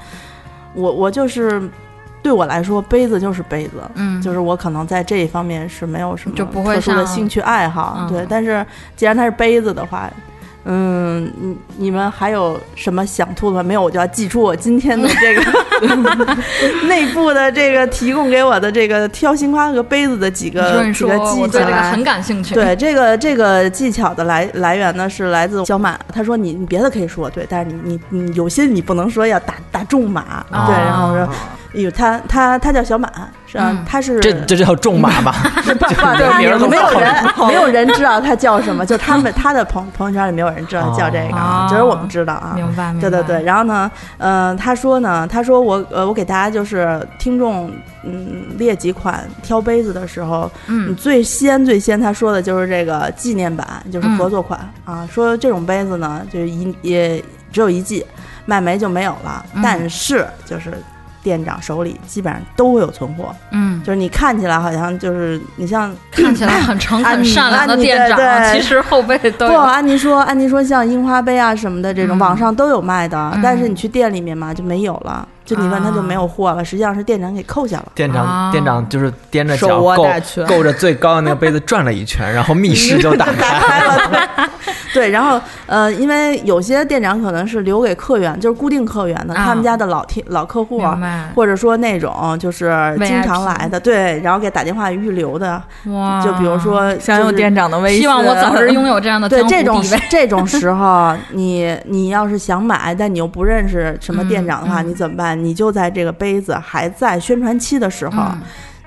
[0.75, 1.63] 我我就是
[2.23, 3.83] 对我来说，杯子就是杯子。
[3.95, 8.27] 嗯，就是我可能在这一方面是没有什么特殊的兴趣爱好，嗯对。
[8.29, 8.65] 但是
[8.97, 10.11] 既然它是杯子的话，
[10.65, 13.63] 嗯，你你们还有什么想吐的吗？
[13.63, 15.43] 没有，我就要寄出我今天的这个
[16.87, 21.75] 内部的这个提供给我的这个挑星巴克杯子的几个几个技巧对这个。
[21.91, 22.55] 很感兴趣。
[22.55, 25.99] 对这个这个技巧的来来源呢，是来自小马。
[26.13, 30.75] 他说你你别的可以说对，但是你你你有些你不能说要打打重马，哦对。
[30.75, 31.27] 然后我说，
[31.75, 33.09] 哎呦，他他他叫小马，
[33.47, 33.69] 是吧？
[33.71, 35.33] 嗯他是这这叫重马吧？
[35.65, 37.15] 不不，这他名儿都没有人
[37.49, 42.53] 没有人知道他叫什么，就他们他的朋朋友圈里没有人知道他叫这个，哦只有我们知道啊。
[42.57, 43.09] 明白明白。
[43.09, 47.71] 对对对，然后呢，呃，他说呢，他说我呃，我给大家就是听众，
[48.03, 58.05] 嗯，列几款挑杯子的时候，嗯最先最先他说的就是这个纪念版，就是合作款、啊，说这种杯子呢，就是一也只有一季，
[58.45, 60.73] 卖没就没有了，嗯但是就是
[61.23, 69.61] 店长手里基本上都会有存货，嗯，就是你看起来好像就是你像看起来很诚恳善良的店长对，其实后背都不，有。
[69.61, 72.19] 安妮说，安妮说像樱花杯啊什么的这种，嗯。
[72.19, 73.41] 网上都有卖的，嗯。
[73.43, 75.27] 但是你去店里面嘛就没有了。
[75.51, 77.87] 就你问他就没有货了，实际上是店长给扣下了。
[77.93, 80.07] 店长、啊店长就是踮着手脚够
[80.47, 83.33] 够着最高的那个杯子转了一圈，然后密 室就打开。
[83.33, 84.11] 开了，
[84.93, 90.81] 对对，然后呃，因为有些店长可能是留给客源，就是固定客源的，啊他们家的老听老客户
[91.35, 99.83] 或者说那种就是经常来的，对，然后给打电话预留的，哇，就比如说想用店长的微信，希望我早日 拥有这样的对这种。
[100.09, 105.40] 这种时候，你你要是想买，但你又不认识什么店长的话，嗯嗯你怎么办？
[105.43, 108.41] 你就在这个杯子还在宣传期的时候，嗯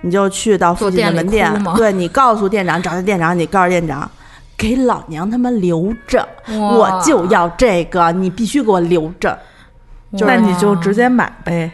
[0.06, 4.10] 你就去到附近的门店对你告诉店长，找他店长，你告诉店长。
[4.56, 9.38] 给老娘他妈留着，我就要这个，你必须给我留着。
[10.12, 11.72] 那你就直接买呗。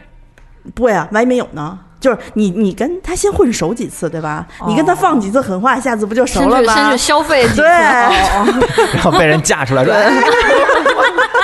[0.74, 1.78] 不呀啊，万一没有呢？
[2.00, 4.48] 就是你，你跟他先混熟几次，对吧？
[4.66, 6.98] 你跟他哦放几次狠话，下次不就熟了吗先去？
[6.98, 7.68] 消费几次，对，
[8.94, 10.10] 然后被人架出来说：“哎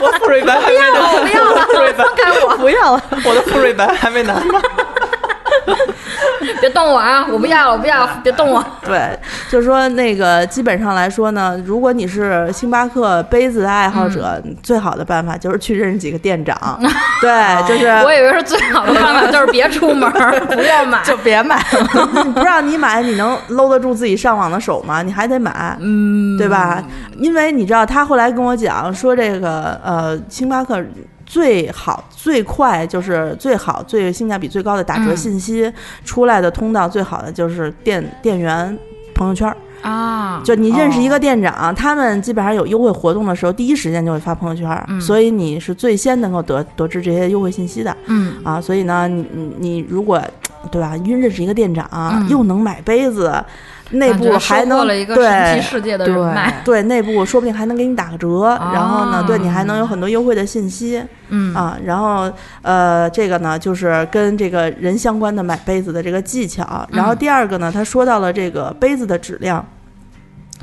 [0.02, 4.42] 我我富瑞白还没拿，我不要了，放开我，不要了，我的富瑞白还没拿。
[6.62, 7.26] 别动我啊！
[7.32, 8.64] 我不要了，我不要，别动我。
[8.84, 9.18] 对，
[9.50, 16.56] 就是说那个基本上来说呢，如果你是星巴克杯子的爱好者，最好的办法就是去认识几个店长。
[17.22, 21.02] 对，就是我以为是最好的办法就是别出门儿，不要买。
[21.06, 21.62] 就别买。
[22.34, 25.02] 不让你买，你能搂得住自己上网的手吗？
[25.02, 26.84] 你还得买，嗯，对吧？
[27.18, 30.82] 因为你知道，他后来跟我讲说，这个呃，星巴克。
[31.26, 35.72] 最好最快就是最好最性价比最高的打折嗯信息、
[36.04, 38.78] 出来的通道，最好的就是店店员
[39.14, 39.58] 朋友圈儿。
[39.82, 47.96] 啊，就你认识一个店长，他们基本上有优惠活动的时候，第一时间就会发朋友圈所以你是最先能够得得知这些优惠信息的。
[48.06, 48.60] 嗯，啊。
[48.60, 50.20] 所以呢，你你你如果
[50.72, 52.28] 对吧，因认识一个店长，嗯。
[52.30, 53.32] 又能买杯子，
[53.92, 55.62] 内部还能了一个神奇对。
[55.62, 56.62] 世界的人脉。
[56.64, 61.78] 对内部说不定还能给你打个折，然后呢，对你还能有很多优惠的信息嗯啊。
[61.84, 66.88] 然后呃，这个呢就是跟这个人相关的买杯子的这个技巧。
[66.92, 69.64] 然后嗯第二个呢，他说到了这个杯子的质量，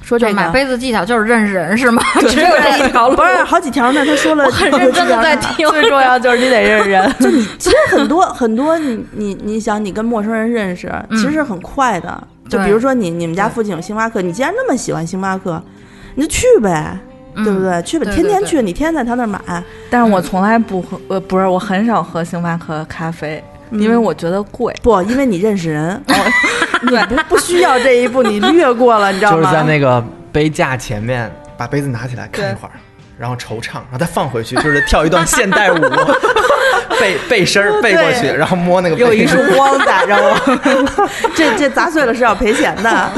[0.03, 2.03] 说这个买杯子技巧就是认识人是吗？
[2.29, 3.23] 只有这一条路不。
[3.23, 5.69] 是好几条呢，他说了很认真的在听。
[5.69, 7.15] 最重要就是你得认识人。
[7.21, 12.29] 就你其实很多很多你你你想你跟陌生人认识，嗯其实是很快的。
[12.53, 15.63] 就比如说你你们家附近有星巴克，你既然那么喜欢星巴克，
[16.15, 16.99] 你就去呗，
[17.35, 17.45] 嗯。
[17.45, 17.83] 对不对？
[17.83, 19.41] 去呗，对对天天去，你天天在他那儿买，
[19.89, 24.75] 但是我从来不喝，呃，不是，我很少喝星巴克咖啡，因为我觉得贵。
[24.83, 25.99] 不，因为你认识人，
[26.83, 29.53] 你不不需要这一步，你略过了，你知道吗就是？
[29.55, 32.73] 在那个杯架前面把杯子拿起来看一会儿，
[33.19, 35.77] 然后惆怅，然后再放回去，就是跳一段现代舞，
[37.03, 39.37] 背 背身儿背过去，然后摸那个杯有一束。
[39.57, 43.11] 光打着我，这这砸碎了是要赔钱的。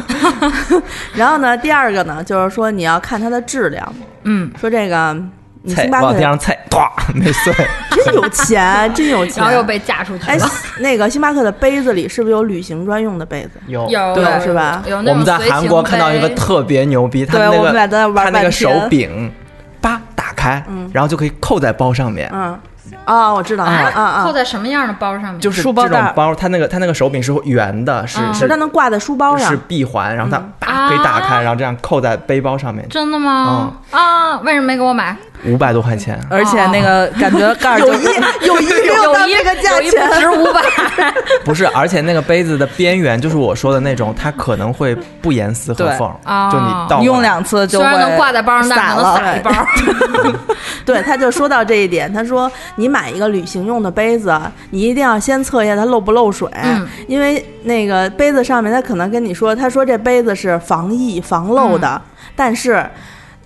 [1.15, 3.95] 然后呢，第二个呢，就是说你要看它的质量，
[4.25, 5.15] 嗯，说这个
[5.63, 7.53] 你星巴克往地上菜，唰没碎。
[8.05, 13.61] 真有钱，真有钱，然后又被嫁出去哎了。，那个星巴克的杯子里是不是有旅行专用的杯子？
[13.67, 19.33] 有有对有是吧有那我们在韩国看到一个特别牛逼，他对那个我们俩在那玩半他那个手柄，
[19.81, 22.31] 叭打开，然后就可以扣在包上面。
[22.35, 22.59] 嗯，
[23.05, 25.41] 啊，我知道，啊啊啊，扣在什么样的包上面？
[25.41, 29.57] 就是书包带这种包，它那个它那个手柄是圆的，是嗯是是它能挂在书包上是。
[29.69, 30.31] 闭环，然后
[30.61, 33.73] 它可以打开，然后这样扣在背包上面，真的吗？
[33.91, 35.17] 啊，为什么没给我买？
[35.47, 36.19] 五百多块钱。
[36.31, 38.05] 而且那个感觉盖儿就有一
[38.47, 40.63] 有一没 有一个价钱，值五百。
[41.45, 49.19] 不是，而且那个杯子的边缘就是我说的那种，它可能会不严丝合缝，啊就你倒用两次就会虽然能挂在包上，但散可能了。
[49.19, 50.35] 撒一包。
[50.85, 54.39] 对，他就说到这一点，他说你买一个旅行用的杯子，
[54.71, 56.87] 你一定要先测一下它漏不漏水，嗯。
[57.07, 62.01] 因为那个杯子上面他可能跟你说，他说这杯子是防溢防漏的，
[62.37, 62.85] 但是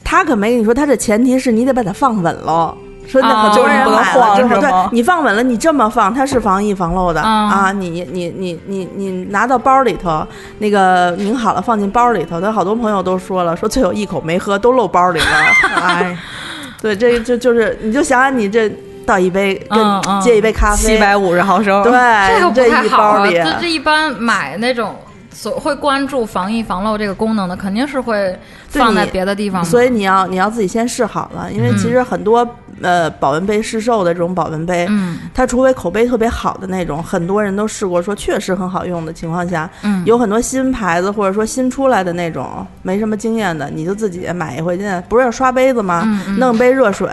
[0.08, 2.74] 他可没跟你说，他这前提是你得把它放稳喽。
[3.06, 7.72] 说那哦很多人就是不能买了之后，对晃是吗你放稳了，你这么放，它是防溢防漏的、嗯啊！
[7.72, 10.26] 你你你你你拿到包里头，
[10.58, 15.26] 那个拧好了放进包里头，他好多朋友都说了，说最后一口没喝都漏包里了，
[15.80, 16.18] 哎，
[16.80, 18.70] 对，这就就是你就想想你这
[19.06, 21.92] 倒一杯跟接一杯咖啡，七百五十毫升，对，
[22.34, 23.18] 这个不一太好啊。
[23.18, 24.94] 包里，这这一般买那种
[25.32, 29.64] 所会关注防溢防漏这个功能的，肯定是会对放在别的地方。
[29.64, 32.46] 所以你要你要自己先试好了，因为其实很多、
[32.82, 35.18] 呃保温杯试售的这种保温杯，嗯。
[35.34, 46.02] 它除非口碑特别好的那种，很多人都试过，说确实很好用的情况下，嗯，有很多新牌子或者说新出来的那种没什么经验的，你就自己买一回去，不是要刷杯子吗？
[46.38, 47.08] 弄杯热水，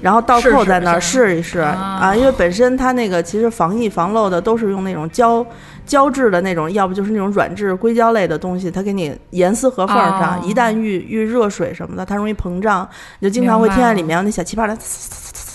[0.00, 1.60] 然后倒扣在那儿试试一试。
[1.60, 1.98] 啊。
[2.00, 5.44] 啊，因为本身它那个其实防溢防漏的都是用那种胶。
[5.86, 10.42] 胶质的那种，要不就是那种软质硅胶类的东西，它给你严丝合缝上，哦。
[10.44, 12.86] 一旦遇遇热水什么的，它容易膨胀，
[13.20, 14.76] 你就经常会听见里面有那小气泡的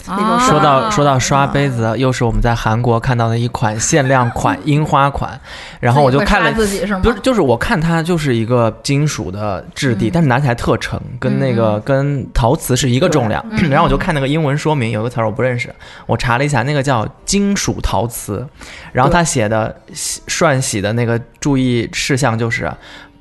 [0.05, 5.39] 啊说到说到刷杯子，又是我们在韩国看到的一款限量款 樱花款，
[5.79, 6.51] 然后我就看了？
[6.51, 6.85] 不是，
[7.21, 13.41] 就是我看它就是一个金属的质地，嗯但是拿起来特沉，跟那个、嗯跟陶瓷是一个重量。
[13.51, 15.73] 嗯然后我就看那个英文说明，有个词儿我不认识，
[16.05, 18.45] 我查了一下，那个叫金属陶瓷。
[18.91, 22.69] 然后他写的洗涮洗的那个注意事项就是。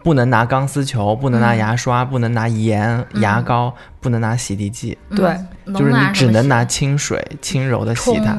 [0.02, 1.56] 不能拿钢丝球，不能拿嗯。
[1.58, 3.22] 牙刷，不能拿盐、嗯。
[3.22, 5.28] 牙膏，不能拿洗涤剂，对
[5.66, 8.32] 嗯就是你只能拿清水轻柔的洗它。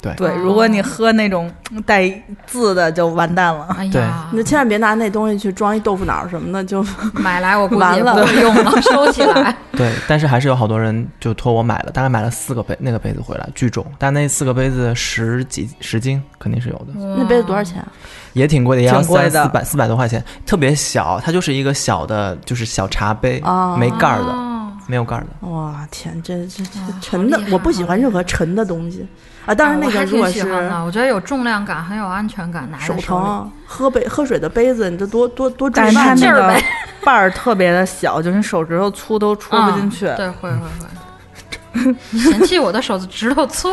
[0.00, 0.14] 对。
[0.14, 1.50] 对，哦如果你喝那种
[1.84, 2.08] 带
[2.46, 3.66] 字的，就完蛋了。
[3.76, 8.14] 哎呀，你就千万别拿那东西去装一豆腐脑什么的，就 买来我估计 完了。
[8.14, 9.56] 不会用了， 收起来。
[9.72, 17.88] 对，但是还是有好多人就托我买了，大概买了四个杯那个杯子回来，巨重，但那四个杯子十几十斤肯定是有的，那杯子多少钱啊？
[18.38, 25.48] 也挺贵的，也要三四百四百多块钱，特别小，它就是一个小的，就是小茶杯，哦没盖儿的，哦没有盖儿的。
[25.48, 26.64] 哇天，这这
[27.02, 29.06] 沉的我不喜欢任何沉的东西
[29.44, 29.54] 啊。
[29.54, 33.02] 当然那个如果是喜欢的，我觉得有重量感，很有安全感，拿在手。
[33.02, 36.64] 疼，喝杯喝水的杯子，你这多多多但是它重劲儿那个呗
[37.04, 40.06] 把儿特别的小，就是你手指头粗都戳不进去。
[40.06, 40.86] 嗯对，会会会。
[42.12, 43.68] 嫌弃我的手指头粗，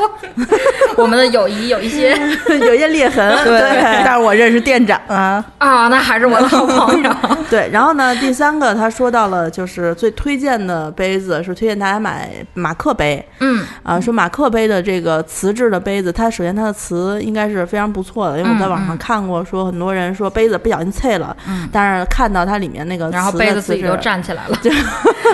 [0.97, 2.09] 我们的友谊有一些
[2.49, 3.35] 有一些裂痕。
[3.43, 7.11] 对，对但是我认识店长啊，啊，那还是我的好朋友。
[7.49, 24.03] 对，然后呢，第三个他说到了，就是最推荐的杯子是推荐大家买马克杯嗯啊，说马克杯的这个瓷质的杯子，它首先它的瓷应该是非常不错的，因为我在网上看过，说很多人说杯子不小心碎了，嗯，但是看到它里面那个然后杯子自己就的瓷质。
[24.03, 24.57] 站起来了，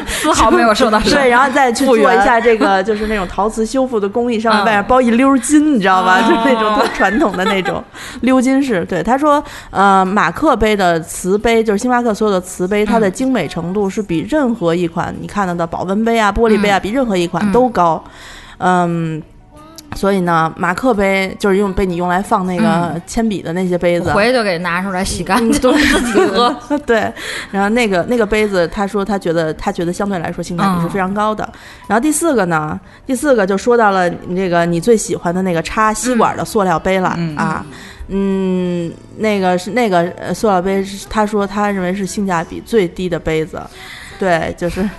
[0.08, 1.30] 丝毫没有受到伤对，。
[1.30, 6.19] 然后再去做一下这个，就是那种陶瓷修复的工艺，上面嗯外面包一溜金，你知道吧？
[6.19, 7.84] 哦就是那种特传统的那种
[8.24, 8.86] 鎏金式。
[8.86, 18.04] 对，他说，呃，马克杯的瓷杯，就是星巴克所有的瓷杯，它的嗯精美程度是比任何一款你看到的保温杯啊、玻璃杯啊，嗯比任何一款嗯都高。
[18.58, 19.21] 嗯。
[19.96, 26.56] 所以呢，马克杯就是用被你用来放那个嗯铅笔的那些杯子，回去就给拿出来洗干净，都是， 自己喝。
[26.88, 27.12] 对，
[27.52, 31.48] 然后那个那个杯子，他说他觉得他觉得相对来说性价比是非常高的。
[31.88, 37.66] 然后第四个呢，第四个就说到了你这个你最喜欢的那个插吸管的塑料杯了、嗯啊。
[38.14, 43.62] 嗯，那个是那个呃塑料杯是，他说他认为是性价比最低的杯子。
[44.20, 44.90] 对，就是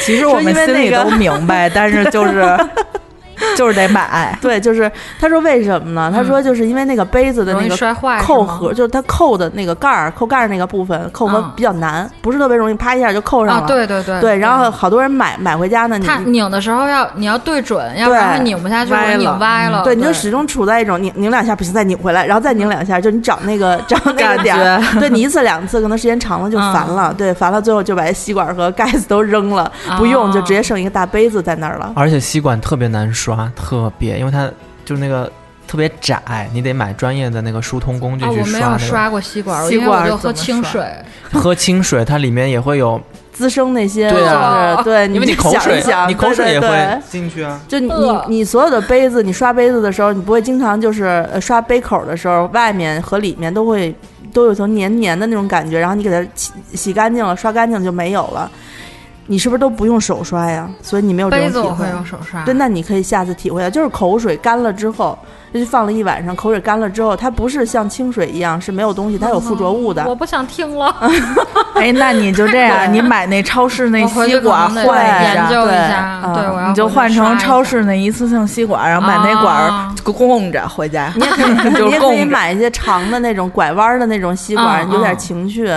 [0.00, 2.42] 其实我们心里都明白，但是就是
[3.56, 4.36] 就是得买。
[4.40, 6.10] 对，就是他说为什么呢？
[6.14, 13.66] 他说就是因为那个杯子的那个摔坏扣盒，就是它扣的那个盖儿，扣盖儿那个部分扣合嗯比较难，不是特别容易啪一下就扣上啊，了。
[13.66, 19.82] 对对对对，然后好多人买买回家呢，你它拧的时候要你要对准，要不然会拧不下去，歪拧歪了。
[19.84, 31.92] 对，你就始终处在一种拧拧两下不行，再拧回来，然后再拧两下，就你找那个 找那个点儿，对你一次两次，可能时间长了就烦了，对，烦了最后就把吸管和盖子都扔了，不用就直接剩一个大杯子在那儿了。
[31.96, 34.50] 而且吸管特别难刷，特别，因为它
[34.84, 35.30] 就是那个
[35.66, 38.78] 特别窄，你得买专业的那个疏通工具啊，去我没有那个。
[38.78, 40.84] 刷过吸管，吸管我就喝清水。
[41.32, 43.00] 喝清水，它里面也会有，
[43.32, 47.58] 滋生那些，对啊就是对，因为你就口水想一想，你口水也会进去啊。
[47.66, 53.92] 就你呃你你所有的杯子，你刷杯子的时候，你不会经常就是呃刷杯口的时候，外面和里面都会
[54.34, 58.50] 都有层黏黏的那种感觉，然后你给它洗洗干净了，刷干净了就没有了。
[59.26, 60.68] 你是不是都不用手刷呀？
[60.82, 61.88] 所以你没有这种体会杯子我会。
[61.96, 62.42] 用手刷。
[62.44, 65.18] 对，那你可以下次体会一下，就是口水干了之后，
[65.52, 70.04] 就放了一晚上，口水干了之后，它不是像清水一样是没有东西，它有附着物的。
[70.06, 70.94] 我不想听了，
[71.74, 76.20] 哎，那你就这样，对你买那超市那 吸管换一下，研究一对下。
[76.24, 77.38] 嗯对，我要你就换成。
[77.38, 81.12] 超市那一次性吸管，然后把那管供着回家。
[81.16, 85.68] 你也可以， 就你也可以供着买一些长的那种拐弯儿的那种吸管，嗯有点嗯情趣。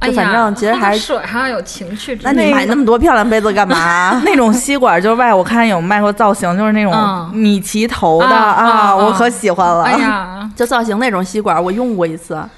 [0.00, 4.20] 就反正其实还水还要有情趣那你买那么多漂亮杯子干嘛？
[4.24, 9.84] 那种吸管就是外，我看有卖过造型，就是那种嗯米奇头的啊啊啊我可喜欢了。
[9.84, 12.48] 哎呀， 就造型那种吸管，我用过一次啊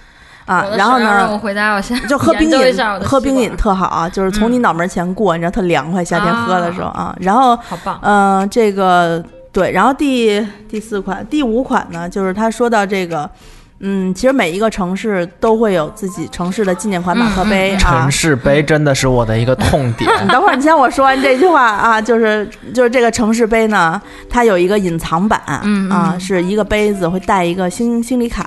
[0.77, 2.75] 然后呢我呢，回家我先就喝冰饮，
[3.05, 7.15] 喝冰饮特好啊，就是从你嗯脑门前过，你知道特凉快，夏天喝的时候啊。
[7.21, 7.99] 然后，好棒。
[8.03, 9.23] 嗯，这个
[9.53, 13.31] 对，然后第第四款、第五款呢，就是他说到这个。
[13.81, 17.79] 嗯，其实每一个城市都会有自己城市的纪念款马克杯啊。
[17.79, 20.11] 城市杯真的是我的一个痛点。
[20.23, 28.45] 你等会儿，你先我说完这句话啊，就是就是这个城市杯呢，它有一个隐藏版，嗯啊，嗯是一个杯子会带一个星星礼卡，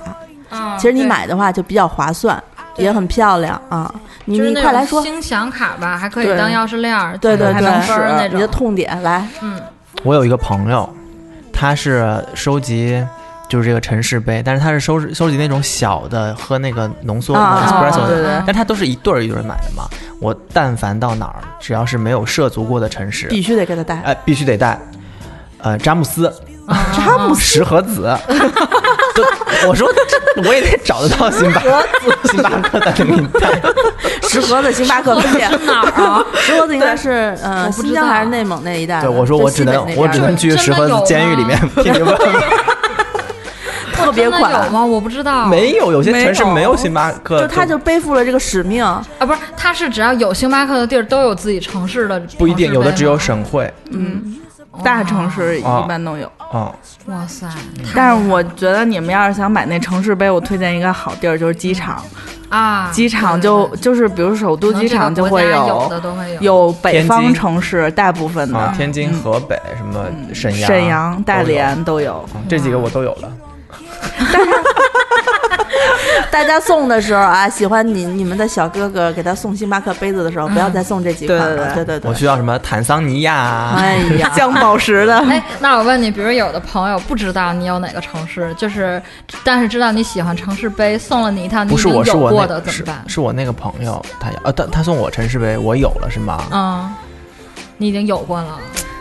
[0.50, 2.42] 嗯其实你买的话就比较划算，
[2.76, 3.94] 也很漂亮啊。
[4.26, 8.48] 你就是那种你快来说，星享卡吧，还可以对当钥匙链儿，对对对你的。
[8.48, 9.60] 痛点来，嗯，
[10.04, 10.88] 我有一个朋友，
[11.54, 13.02] 他是收集
[13.52, 19.90] 就是这个城市杯，但是它是收收集那种小的喝那个浓缩、的，对对但它都是一对儿一对儿买的嘛。
[20.22, 24.02] 我但凡到哪儿，只要是没有涉足过的城市，必须得给他带。
[24.06, 24.80] 哎，必须得带。
[25.58, 26.34] 呃詹姆斯，
[26.96, 28.18] 詹姆斯石河子。
[29.14, 31.86] 就我说这我也得找得到星巴克
[32.24, 33.50] 星巴克在那里 带。
[34.30, 36.26] 石河子星巴克分店哪儿啊？
[36.36, 39.02] 石河子应该是呃新疆还是内蒙那一带。
[39.02, 42.18] 对，我说我只能我只能去石河子监狱里面吗拼命问。
[44.06, 44.72] 特别款。
[44.72, 44.86] 吗？
[44.86, 45.46] 我不知道。
[45.46, 53.44] 没有，有些城市没有星巴克，就他就背负了这个使命，啊，不是，他是只要有星巴克的地儿都有自己城市的，不一定，有的只有省。
[53.44, 53.72] 会。
[53.92, 54.38] 嗯，
[54.84, 56.32] 大城市一哦般都有。
[56.52, 56.72] 啊，
[57.08, 57.48] 哇塞！
[57.96, 62.02] 但是我觉得你们要是想买那城市杯，我推荐一个好地儿，就是机场。
[62.50, 66.42] 啊，机场就就是比如首都机场就会有有的都会有。
[66.42, 72.18] 有北方城市大部分啊，的，天津、河北什么沈阳、沈阳、大连都有。
[72.18, 73.32] 啊这几个我都有了。
[76.32, 81.74] 大家送的时候啊，喜欢你你们的小哥哥给他送星巴克杯子的时候，不要再送这几款了。
[81.74, 83.74] 对对对我需要什么坦桑尼亚？
[83.76, 89.02] 哎呀， 降宝石的，哎，那我问你，比如有的朋友不知道你有哪个城市，就是
[89.44, 93.04] 但是知道你喜欢城市杯，送了你一套你不是我，是有过我的怎么办？
[93.08, 96.44] 是我那个朋友，他要呃，他他送我城市杯，我有了是吗？
[96.52, 96.90] 嗯，
[97.78, 98.58] 你已经有过了。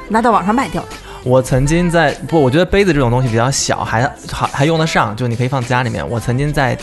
[0.09, 0.84] 拿到网上卖掉。
[1.22, 4.02] 我曾经在不，我觉得杯子这种东西比较小，还
[4.32, 6.08] 还还用得上，就你可以放家里面。
[6.08, 6.76] 我曾经在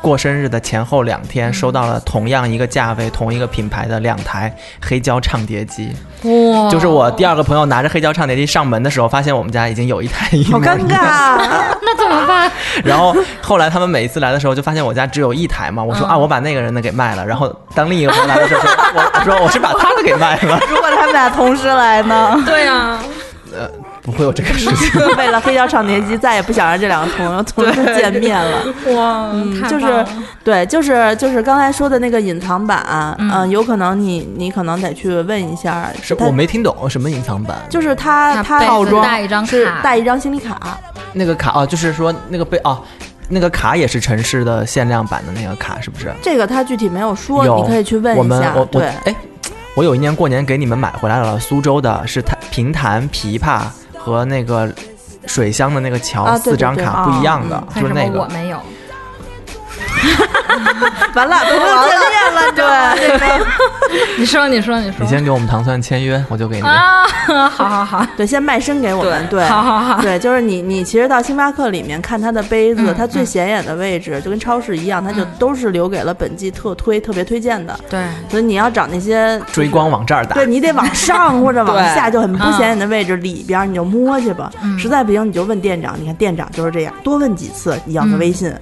[0.00, 5.90] 过生日的前后两天收到了同样一个价位、同一个品牌的两台黑胶唱碟机。
[6.22, 11.02] 哇就是我第二个朋友拿着黑胶唱碟机上门的时候，发现我们家已经有一台一好尴模一样。
[11.02, 12.50] 尬啊， 那怎么办？
[12.84, 15.82] 然后后来他们每一次来的时候，就发现我家只有一台嘛。
[15.82, 17.26] 我说、嗯啊，我把那个人的给卖了。
[17.26, 18.60] 然后当另一个朋友来的时候，
[18.94, 20.60] 我我说我是把他的给卖了。
[20.70, 22.40] 如果他们俩同时来呢？
[22.46, 22.98] 对呀、
[24.10, 25.00] 不会有这个事情。
[25.16, 28.64] 为了黑胶唱碟机，再也不想让这两个朋友同 时见面了。
[28.94, 30.08] 哇，嗯就是太棒了
[30.44, 32.84] 对，就是就是刚才说的那个隐藏版，
[33.18, 37.56] 嗯嗯、有可能你你可能得去问一下，它是我没听懂什么隐藏版。
[37.68, 40.78] 就是它那它杯子带一张是卡带一张行李卡，
[41.12, 42.80] 那个卡哦，就是说那个被哦，
[43.28, 46.12] 那个卡也是城市的限量版的那个卡，是不是？
[46.22, 48.52] 这个他具体没有说，有你可以去问一下。
[48.54, 49.14] 我我对，哎，
[49.74, 53.62] 我有一年过年给你们买回来了，苏州的是弹平弹琵琶
[54.08, 54.72] 和那个
[55.26, 58.20] 水乡的那个桥、四张卡不一样的，就是那个。
[58.20, 58.58] 我没有？
[61.14, 63.46] 完了，不能见面了，对，这个
[64.18, 64.96] 你说，你说，你说。
[65.00, 66.66] 你先给我们糖蒜签约，我就给你。
[66.66, 67.06] 啊，
[67.50, 77.78] 好好好，对，先卖身给我们，对，好好好，对，就是你，你其实到星巴克里面看它的杯子，嗯它最显眼的位置就跟超市一样，它就都是留给了本季特推、特别推荐的。
[77.88, 80.34] 对，所以你要找那些追光往这儿打。
[80.34, 84.50] 对，你得往上或者往下，就很不显眼的位置里边，你就摸去吧。
[84.62, 84.78] 嗯。
[84.78, 85.96] 实在不行，你就问店长。
[85.98, 88.18] 你看店长就是这样，多问几次，你要个嗯。
[88.18, 88.52] 微信，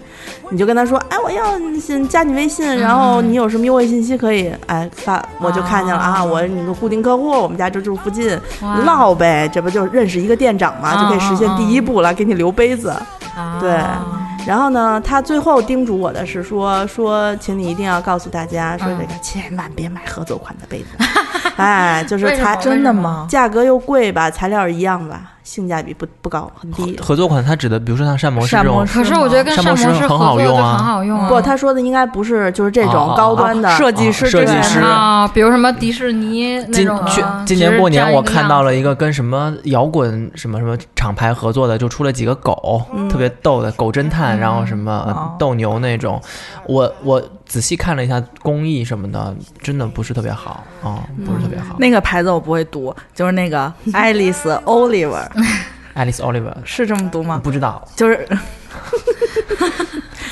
[0.51, 8.77] 你就跟他说，哎，我要信加你微信，然后你有什么优惠信息可以，哎发，我就看见了啊，哦我你个固定客户，我们家就住附近，哇。
[8.79, 12.91] 唠呗，这不就认识一个店长嘛，就可以实现第一步了，给你留杯子。
[13.35, 13.79] 啊对。
[14.47, 18.99] 然后呢，他最后叮嘱我的是说说，请你一定要告诉大家说嗯。
[19.01, 21.05] 这个千万别买合作款的杯子，
[21.57, 23.27] 哎，就是材真的吗？
[23.29, 26.99] 价格又贵吧，材料一样吧，性价比不不高，很低。
[26.99, 30.77] 合作款它指的，比如说像膳魔师这种可是我觉得跟膳魔师很合作就好用啊。
[30.77, 31.29] 很好用啊。
[31.29, 33.71] 不，他说的应该不是就是这种高端的。
[33.77, 34.81] 设计师哦设计师。
[34.81, 43.09] 啊，比如什么迪士尼那今种今去今年过年我看到了一个跟什么摇滚什么什么厂牌合作的，就出了几个狗，嗯。
[43.09, 46.21] 特别逗的狗侦探，嗯然后什么、斗牛那种。
[46.67, 51.77] 我我仔细看了一下工艺什么的，真的不是特别好啊、不是特别好。
[51.79, 55.25] 那个牌子我不会读，就是那个爱丽丝 Oliver，
[55.97, 57.41] Alice Oliver 是这么读吗？
[57.43, 58.27] 不知道，就是。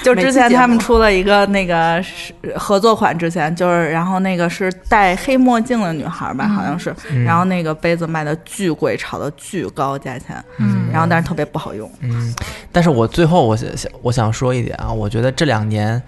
[0.02, 7.24] 就之前他们出了一个那个是合作款，之前就是，然后那个是戴黑墨镜的女孩吧，好像是，嗯。
[7.24, 10.88] 然后那个杯子卖的巨贵，炒的巨高价钱，嗯。
[10.92, 11.90] 然后但是特别不好用。
[12.00, 12.34] 嗯，
[12.70, 16.02] 但是我最后我想想我想说一点啊，我觉得这两年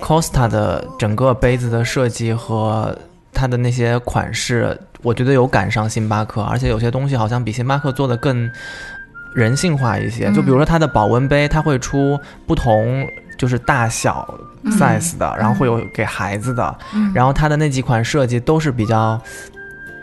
[0.00, 2.96] Costa 的整个杯子的设计和
[3.32, 8.50] 它的那些款式，我觉得有赶上星巴克，而且有些东西好像比星巴克做的更
[9.34, 10.30] 人性化一些。
[10.32, 13.06] 就比如说它的保温杯，它会出不同
[13.38, 14.32] 就是大小
[14.66, 16.78] size 的，然后会有给孩子的，
[17.14, 19.20] 然后它的那几款设计都是比较。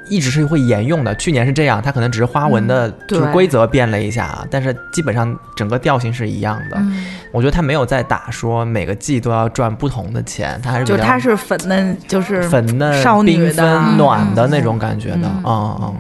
[0.10, 6.78] 一直是会沿用的，去年是这样，它可能只是花纹的，就是规则变了一下啊，但是基本上整个调性是一样的。
[6.78, 7.06] 嗯。
[7.32, 15.44] 我觉得它没有在打说每个季都要赚不同的钱，它还是就它是粉嫩，就是粉嫩、少女的、暖的嗯那种感觉的，嗯。
[15.46, 15.96] 嗯嗯。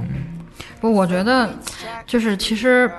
[0.80, 1.49] 不，我觉得
[2.05, 2.89] 就是其实。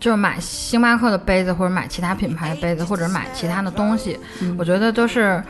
[0.00, 4.52] 就是买星巴克的杯子，或者买其他品牌的杯子，或者买其他的东西，嗯。
[4.58, 5.40] 我觉得都是，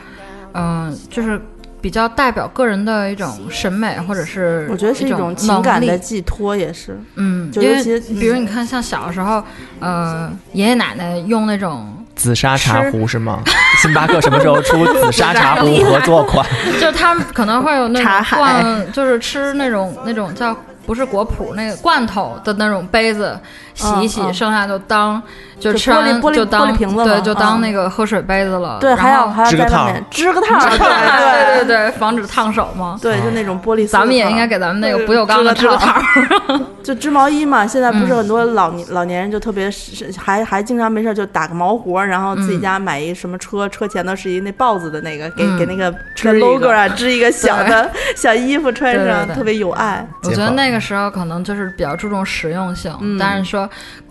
[0.53, 1.41] 嗯、就是
[1.85, 6.99] 比较代表个人的一种审美，或者是我觉得是一种种情感的寄托，也是。
[7.13, 9.43] 嗯，因为就尤其比如你看，像小时候，
[9.79, 13.43] 呃，爷爷奶奶用那种，紫砂茶壶是吗？
[13.83, 16.43] 星巴克什么时候出 紫砂茶壶合作款？
[16.81, 20.57] 就是他们可能会有那种罐，就是吃那种那种叫
[20.87, 23.39] 不是果脯那个罐头的那种杯子，
[23.75, 25.21] 洗一洗，嗯嗯剩下就当
[25.59, 28.77] 就就吃完玻璃玻璃就当玻璃瓶子嘛对，就当嗯那个喝水杯子了。
[28.79, 32.97] 对，还要还要在外支个烫面支个烫，对对对对，防止烫手嘛。
[33.01, 33.85] 对，就那种玻璃。
[33.85, 36.59] 咱们也应该给咱们那个不锈钢的支个套儿。
[36.83, 50.07] 就织毛衣嘛，现在不是嗯很多老年、老年人就特别是还还经常没事儿就打个毛活儿，然后自己嗯家买一什么车，车前头是一那豹子的那个，给、嗯给那个车 logo 啊织一个 小的小衣服穿上，对对对特别有爱。
[50.23, 53.64] 我觉得那个时候可能就是比较注重实用性，嗯但是说，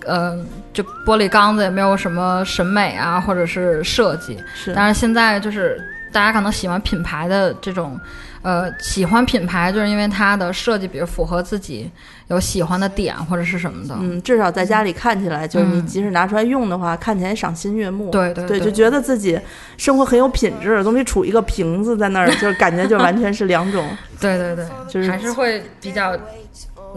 [0.05, 0.39] 呃，
[0.73, 4.39] 就玻璃缸子也没有什么审美啊，或者是设计。
[4.55, 5.81] 是，但是现在就是
[6.13, 7.99] 大家可能喜欢品牌的这种，
[8.43, 11.91] 呃，喜欢品牌就是因为它的设计，比如符合自己
[12.29, 13.97] 有喜欢的点或者是什么的。
[13.99, 18.11] 嗯，至少在家里看起来，就是你嗯即使拿出来用的话，看起来赏心悦目。
[18.11, 19.41] 对，对对对就觉得自己
[19.77, 23.85] 生活很有品质，总比杵一个瓶子在那儿，就是感觉就完全是两种。
[24.21, 26.17] 对对对，就是还是会比较。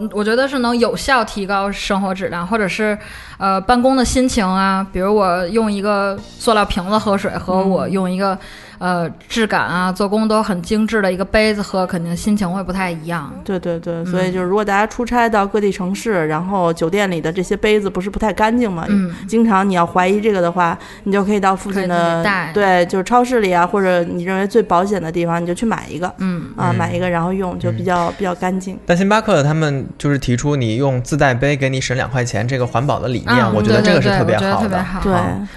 [0.00, 2.96] 嗯我觉得是能有效提高生活质量，或者是，
[3.36, 4.86] 呃，办公的心情啊。
[4.92, 8.38] 比如我用一个塑料瓶子喝水，和我用一个，
[8.78, 13.32] 呃，质感啊、做工都很精致的一个杯子喝，肯定心情会不太一样。
[13.44, 19.14] 对对嗯对，所以就是如果大家出差到各地城市，然后酒店里的这些杯子不是不太干净嘛，嗯。
[19.26, 22.24] 经常你要怀疑这个的话，你就可以到附近的
[22.54, 26.12] 对，就是超市里啊，或者你认为最保险的地方，你就去买一个。
[26.18, 26.74] 嗯，啊，嗯。
[26.76, 28.78] 买一个然后用，就比较比较干净。
[28.86, 34.84] 但星巴克他们就是提出你用自带杯给你省两块钱这个环保的理念，嗯我觉得这个是特别好的。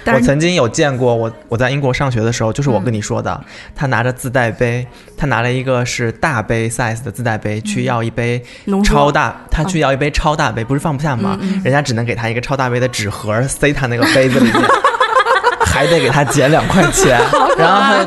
[0.04, 3.44] 对，我曾经有见过，我我在英国上学的时候，就是我跟你说的，
[3.74, 4.86] 他拿着自带杯，
[5.16, 8.42] 他拿了一个是大杯 size 的自带杯，去要一杯
[8.84, 11.36] 超大，他去要一杯超大杯，不是放不下吗？
[11.64, 14.62] 人家只能给他一个超大杯的纸盒，塞他那个杯子里面，
[15.66, 17.20] 还得给他减两块钱，
[17.58, 18.06] 然后他。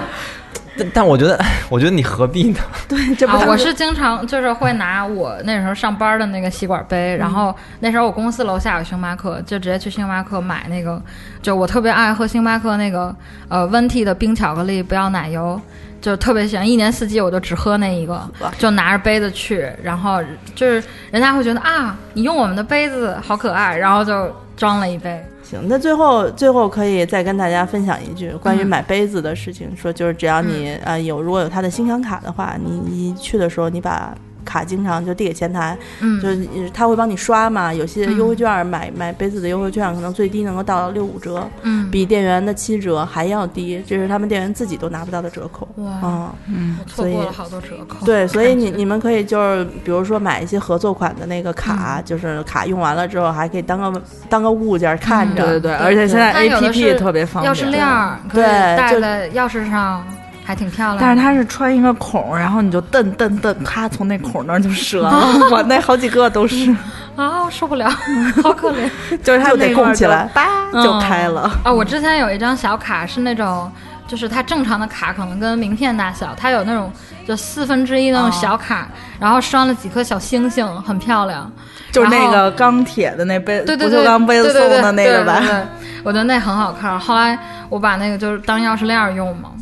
[0.77, 2.59] 但但我觉得，我觉得你何必呢？
[2.87, 11.01] 对，这不啊，我是经常就是会拿我那时候上班的那个吸管杯，然后那时候我公司楼下有星巴克，就直接去星巴克买那个，
[11.41, 13.15] 就我特别爱喝星巴克那个
[13.49, 15.59] 呃温蒂的冰巧克力，不要奶油。
[16.01, 18.21] 就特别喜欢，一年四季我就只喝那一个，
[18.59, 20.21] 就拿着杯子去，然后
[20.53, 25.25] 就是人家会觉得啊，你用我们的杯子好可爱，然后就装了一杯。
[25.45, 28.67] 行，那最后最后可以再跟大家分享一句关于嗯。
[28.67, 34.13] 买杯子的事情，说就是只要你、呃有如果有他的星享卡的话，你你一去的时候你把
[34.45, 45.67] 卡经常就递给前台，嗯，就是他会帮你刷嘛，有些嗯优惠券买、买杯子的优惠券可能最低能够到六五折，嗯，比店员的七折还要低，这是他们店员自己都拿不到的折扣。
[45.75, 48.05] 哇，嗯，错过了好多折扣。
[48.05, 52.05] 对，所以你 你们可以就是比如说买一些合作款的那个卡，嗯。
[52.05, 55.41] 就是卡用完了之后还可以当个当个物件看着。
[55.43, 57.51] 对对对，而且现在 A P P 特别方便。
[57.51, 60.05] 钥匙链儿对就戴在钥匙上，
[60.45, 60.97] 还挺漂亮。
[60.99, 65.25] 但是它是穿一个孔，然后你就蹬蹬蹬，咔从那孔那儿就折了。
[65.51, 66.71] 我那好几个都是，
[67.17, 67.89] 啊，我受不了，
[68.43, 68.89] 好可怜
[69.23, 71.51] 就是它就得供起来叭就开了。
[71.63, 71.73] 啊！
[71.73, 73.71] 我之前有一张小卡是那种，
[74.07, 76.91] 就是它正常的卡可能跟名片大小，它有那种
[77.27, 78.87] 就四分之一那种小卡，
[79.19, 81.51] 然后拴了几颗小星星，很漂亮。
[81.91, 85.39] 就是那个钢铁的那杯，对对对，不锈钢杯子送的那个吧。
[85.39, 85.63] 对对对
[86.03, 86.99] 我觉得那很好看。
[86.99, 87.39] 后来
[87.69, 89.61] 我把那个就是当钥匙链用嘛，嗯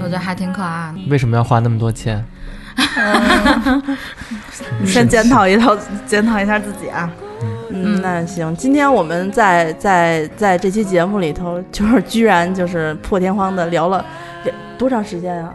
[0.00, 1.00] 我觉得还挺可爱的。
[1.10, 2.24] 为什么要花那么多钱？
[4.86, 5.76] 先检讨一套，
[6.06, 7.10] 检讨一下自己啊。
[7.70, 14.04] 嗯，那行，今天我们在在在这期节目里头，就是居然就是破天荒的聊了
[14.44, 15.52] 聊多长时间啊？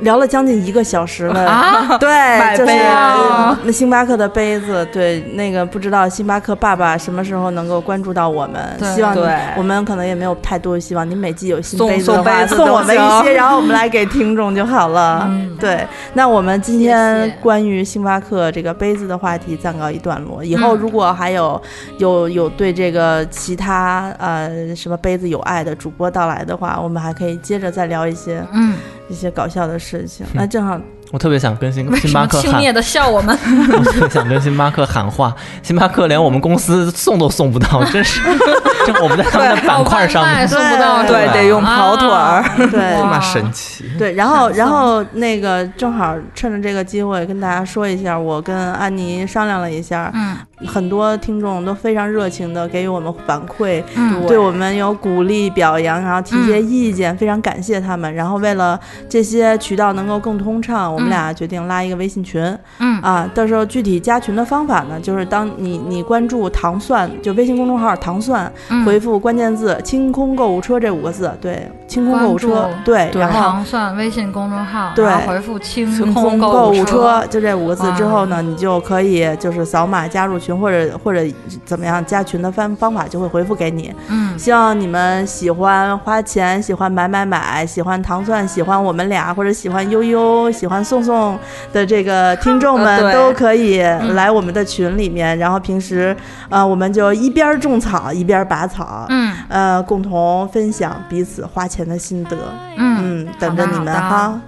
[0.00, 1.46] 聊了将近一个小时了。
[1.46, 3.58] 啊， 对，就是杯啊？
[3.64, 8.60] 那星巴克的杯子，对，那个不知道星巴克爸爸什么时候能够关注到我们，
[8.94, 9.20] 希望你
[9.56, 15.24] 我们可能也没有太多的希望，你每季有新杯子的话，送我们一些，然后我们来给听众就好了。
[15.28, 15.56] 嗯。
[15.58, 20.44] 对，那我们今天关于星巴克这个杯子的话题暂告一段落。
[20.44, 20.78] 以后嗯。
[20.78, 21.60] 如果还有
[21.98, 28.44] 有有对这个其他呃什么杯子有爱的主播到来的话，我们还可以接着再聊一些。
[28.52, 28.76] 嗯，
[29.08, 30.26] 一些搞笑的事情。
[30.34, 30.80] 那正好，
[31.16, 33.34] 我我特别想跟星星巴克喊，轻蔑的笑我们？
[33.72, 38.20] 我特别想跟星巴克喊话，星巴克连我们公司送都送不到，真是，
[38.86, 42.44] 这我们在他们的板块上面，送不到，对，得用跑腿儿。
[42.70, 43.84] 对这么神奇。
[43.98, 50.36] 对，然后然后那个正好趁着这个机会跟大家说一下，我跟安妮商量了一下，嗯
[50.66, 58.12] 很多听众都非常热情的给予我们反馈，嗯对我们有鼓励表扬，然后提一些意见，非常感谢他们。
[58.14, 62.42] 然后为了这些渠道能够更通畅，我们俩决定拉一个微信群。
[62.78, 81.20] 嗯啊，到时候具体加群的方法呢，就是当你你关注糖蒜，就微信公众号糖蒜，嗯回复关键字“清空购物车”这五个字，对，清空购物车，对，然后糖蒜微信公众号，对回复“清清空空购物物车”就这五个字之后呢，你就可以就是扫码加入群，或者或者
[81.64, 83.94] 怎么样加群的方方法就会回复给你。
[84.08, 91.38] 嗯希望你们喜欢花钱，喜欢买买买，喜欢糖蒜，喜欢我们俩，或者喜欢悠悠，喜欢宋宋
[91.72, 95.38] 的这个听众们，呃都可以来我们的群里面。
[95.38, 96.14] 然后平时，
[96.50, 102.36] 呃，我们就一边种草一边拔草，嗯呃，共同分享彼此花钱的心得。
[102.76, 104.40] 嗯嗯，等着你们哈。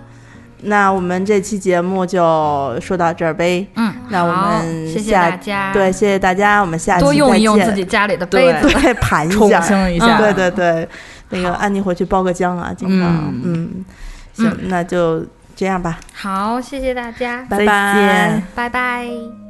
[0.63, 3.65] 那我们这期节目就说到这儿呗。
[3.77, 7.75] 嗯，那我好们谢谢下大家，对，谢谢大家，我们下期多用一用再见。
[7.75, 8.81] 自己家里的杯对子。
[8.81, 10.89] 对盘一重下，新一下，对对对，
[11.31, 13.33] 那个安妮回去包个浆啊，经常。
[13.45, 13.71] 嗯。
[13.75, 13.85] 嗯，
[14.35, 15.25] 行，那就
[15.55, 18.43] 这样吧，好，谢谢大家，拜再拜见。
[18.57, 19.48] 拜拜。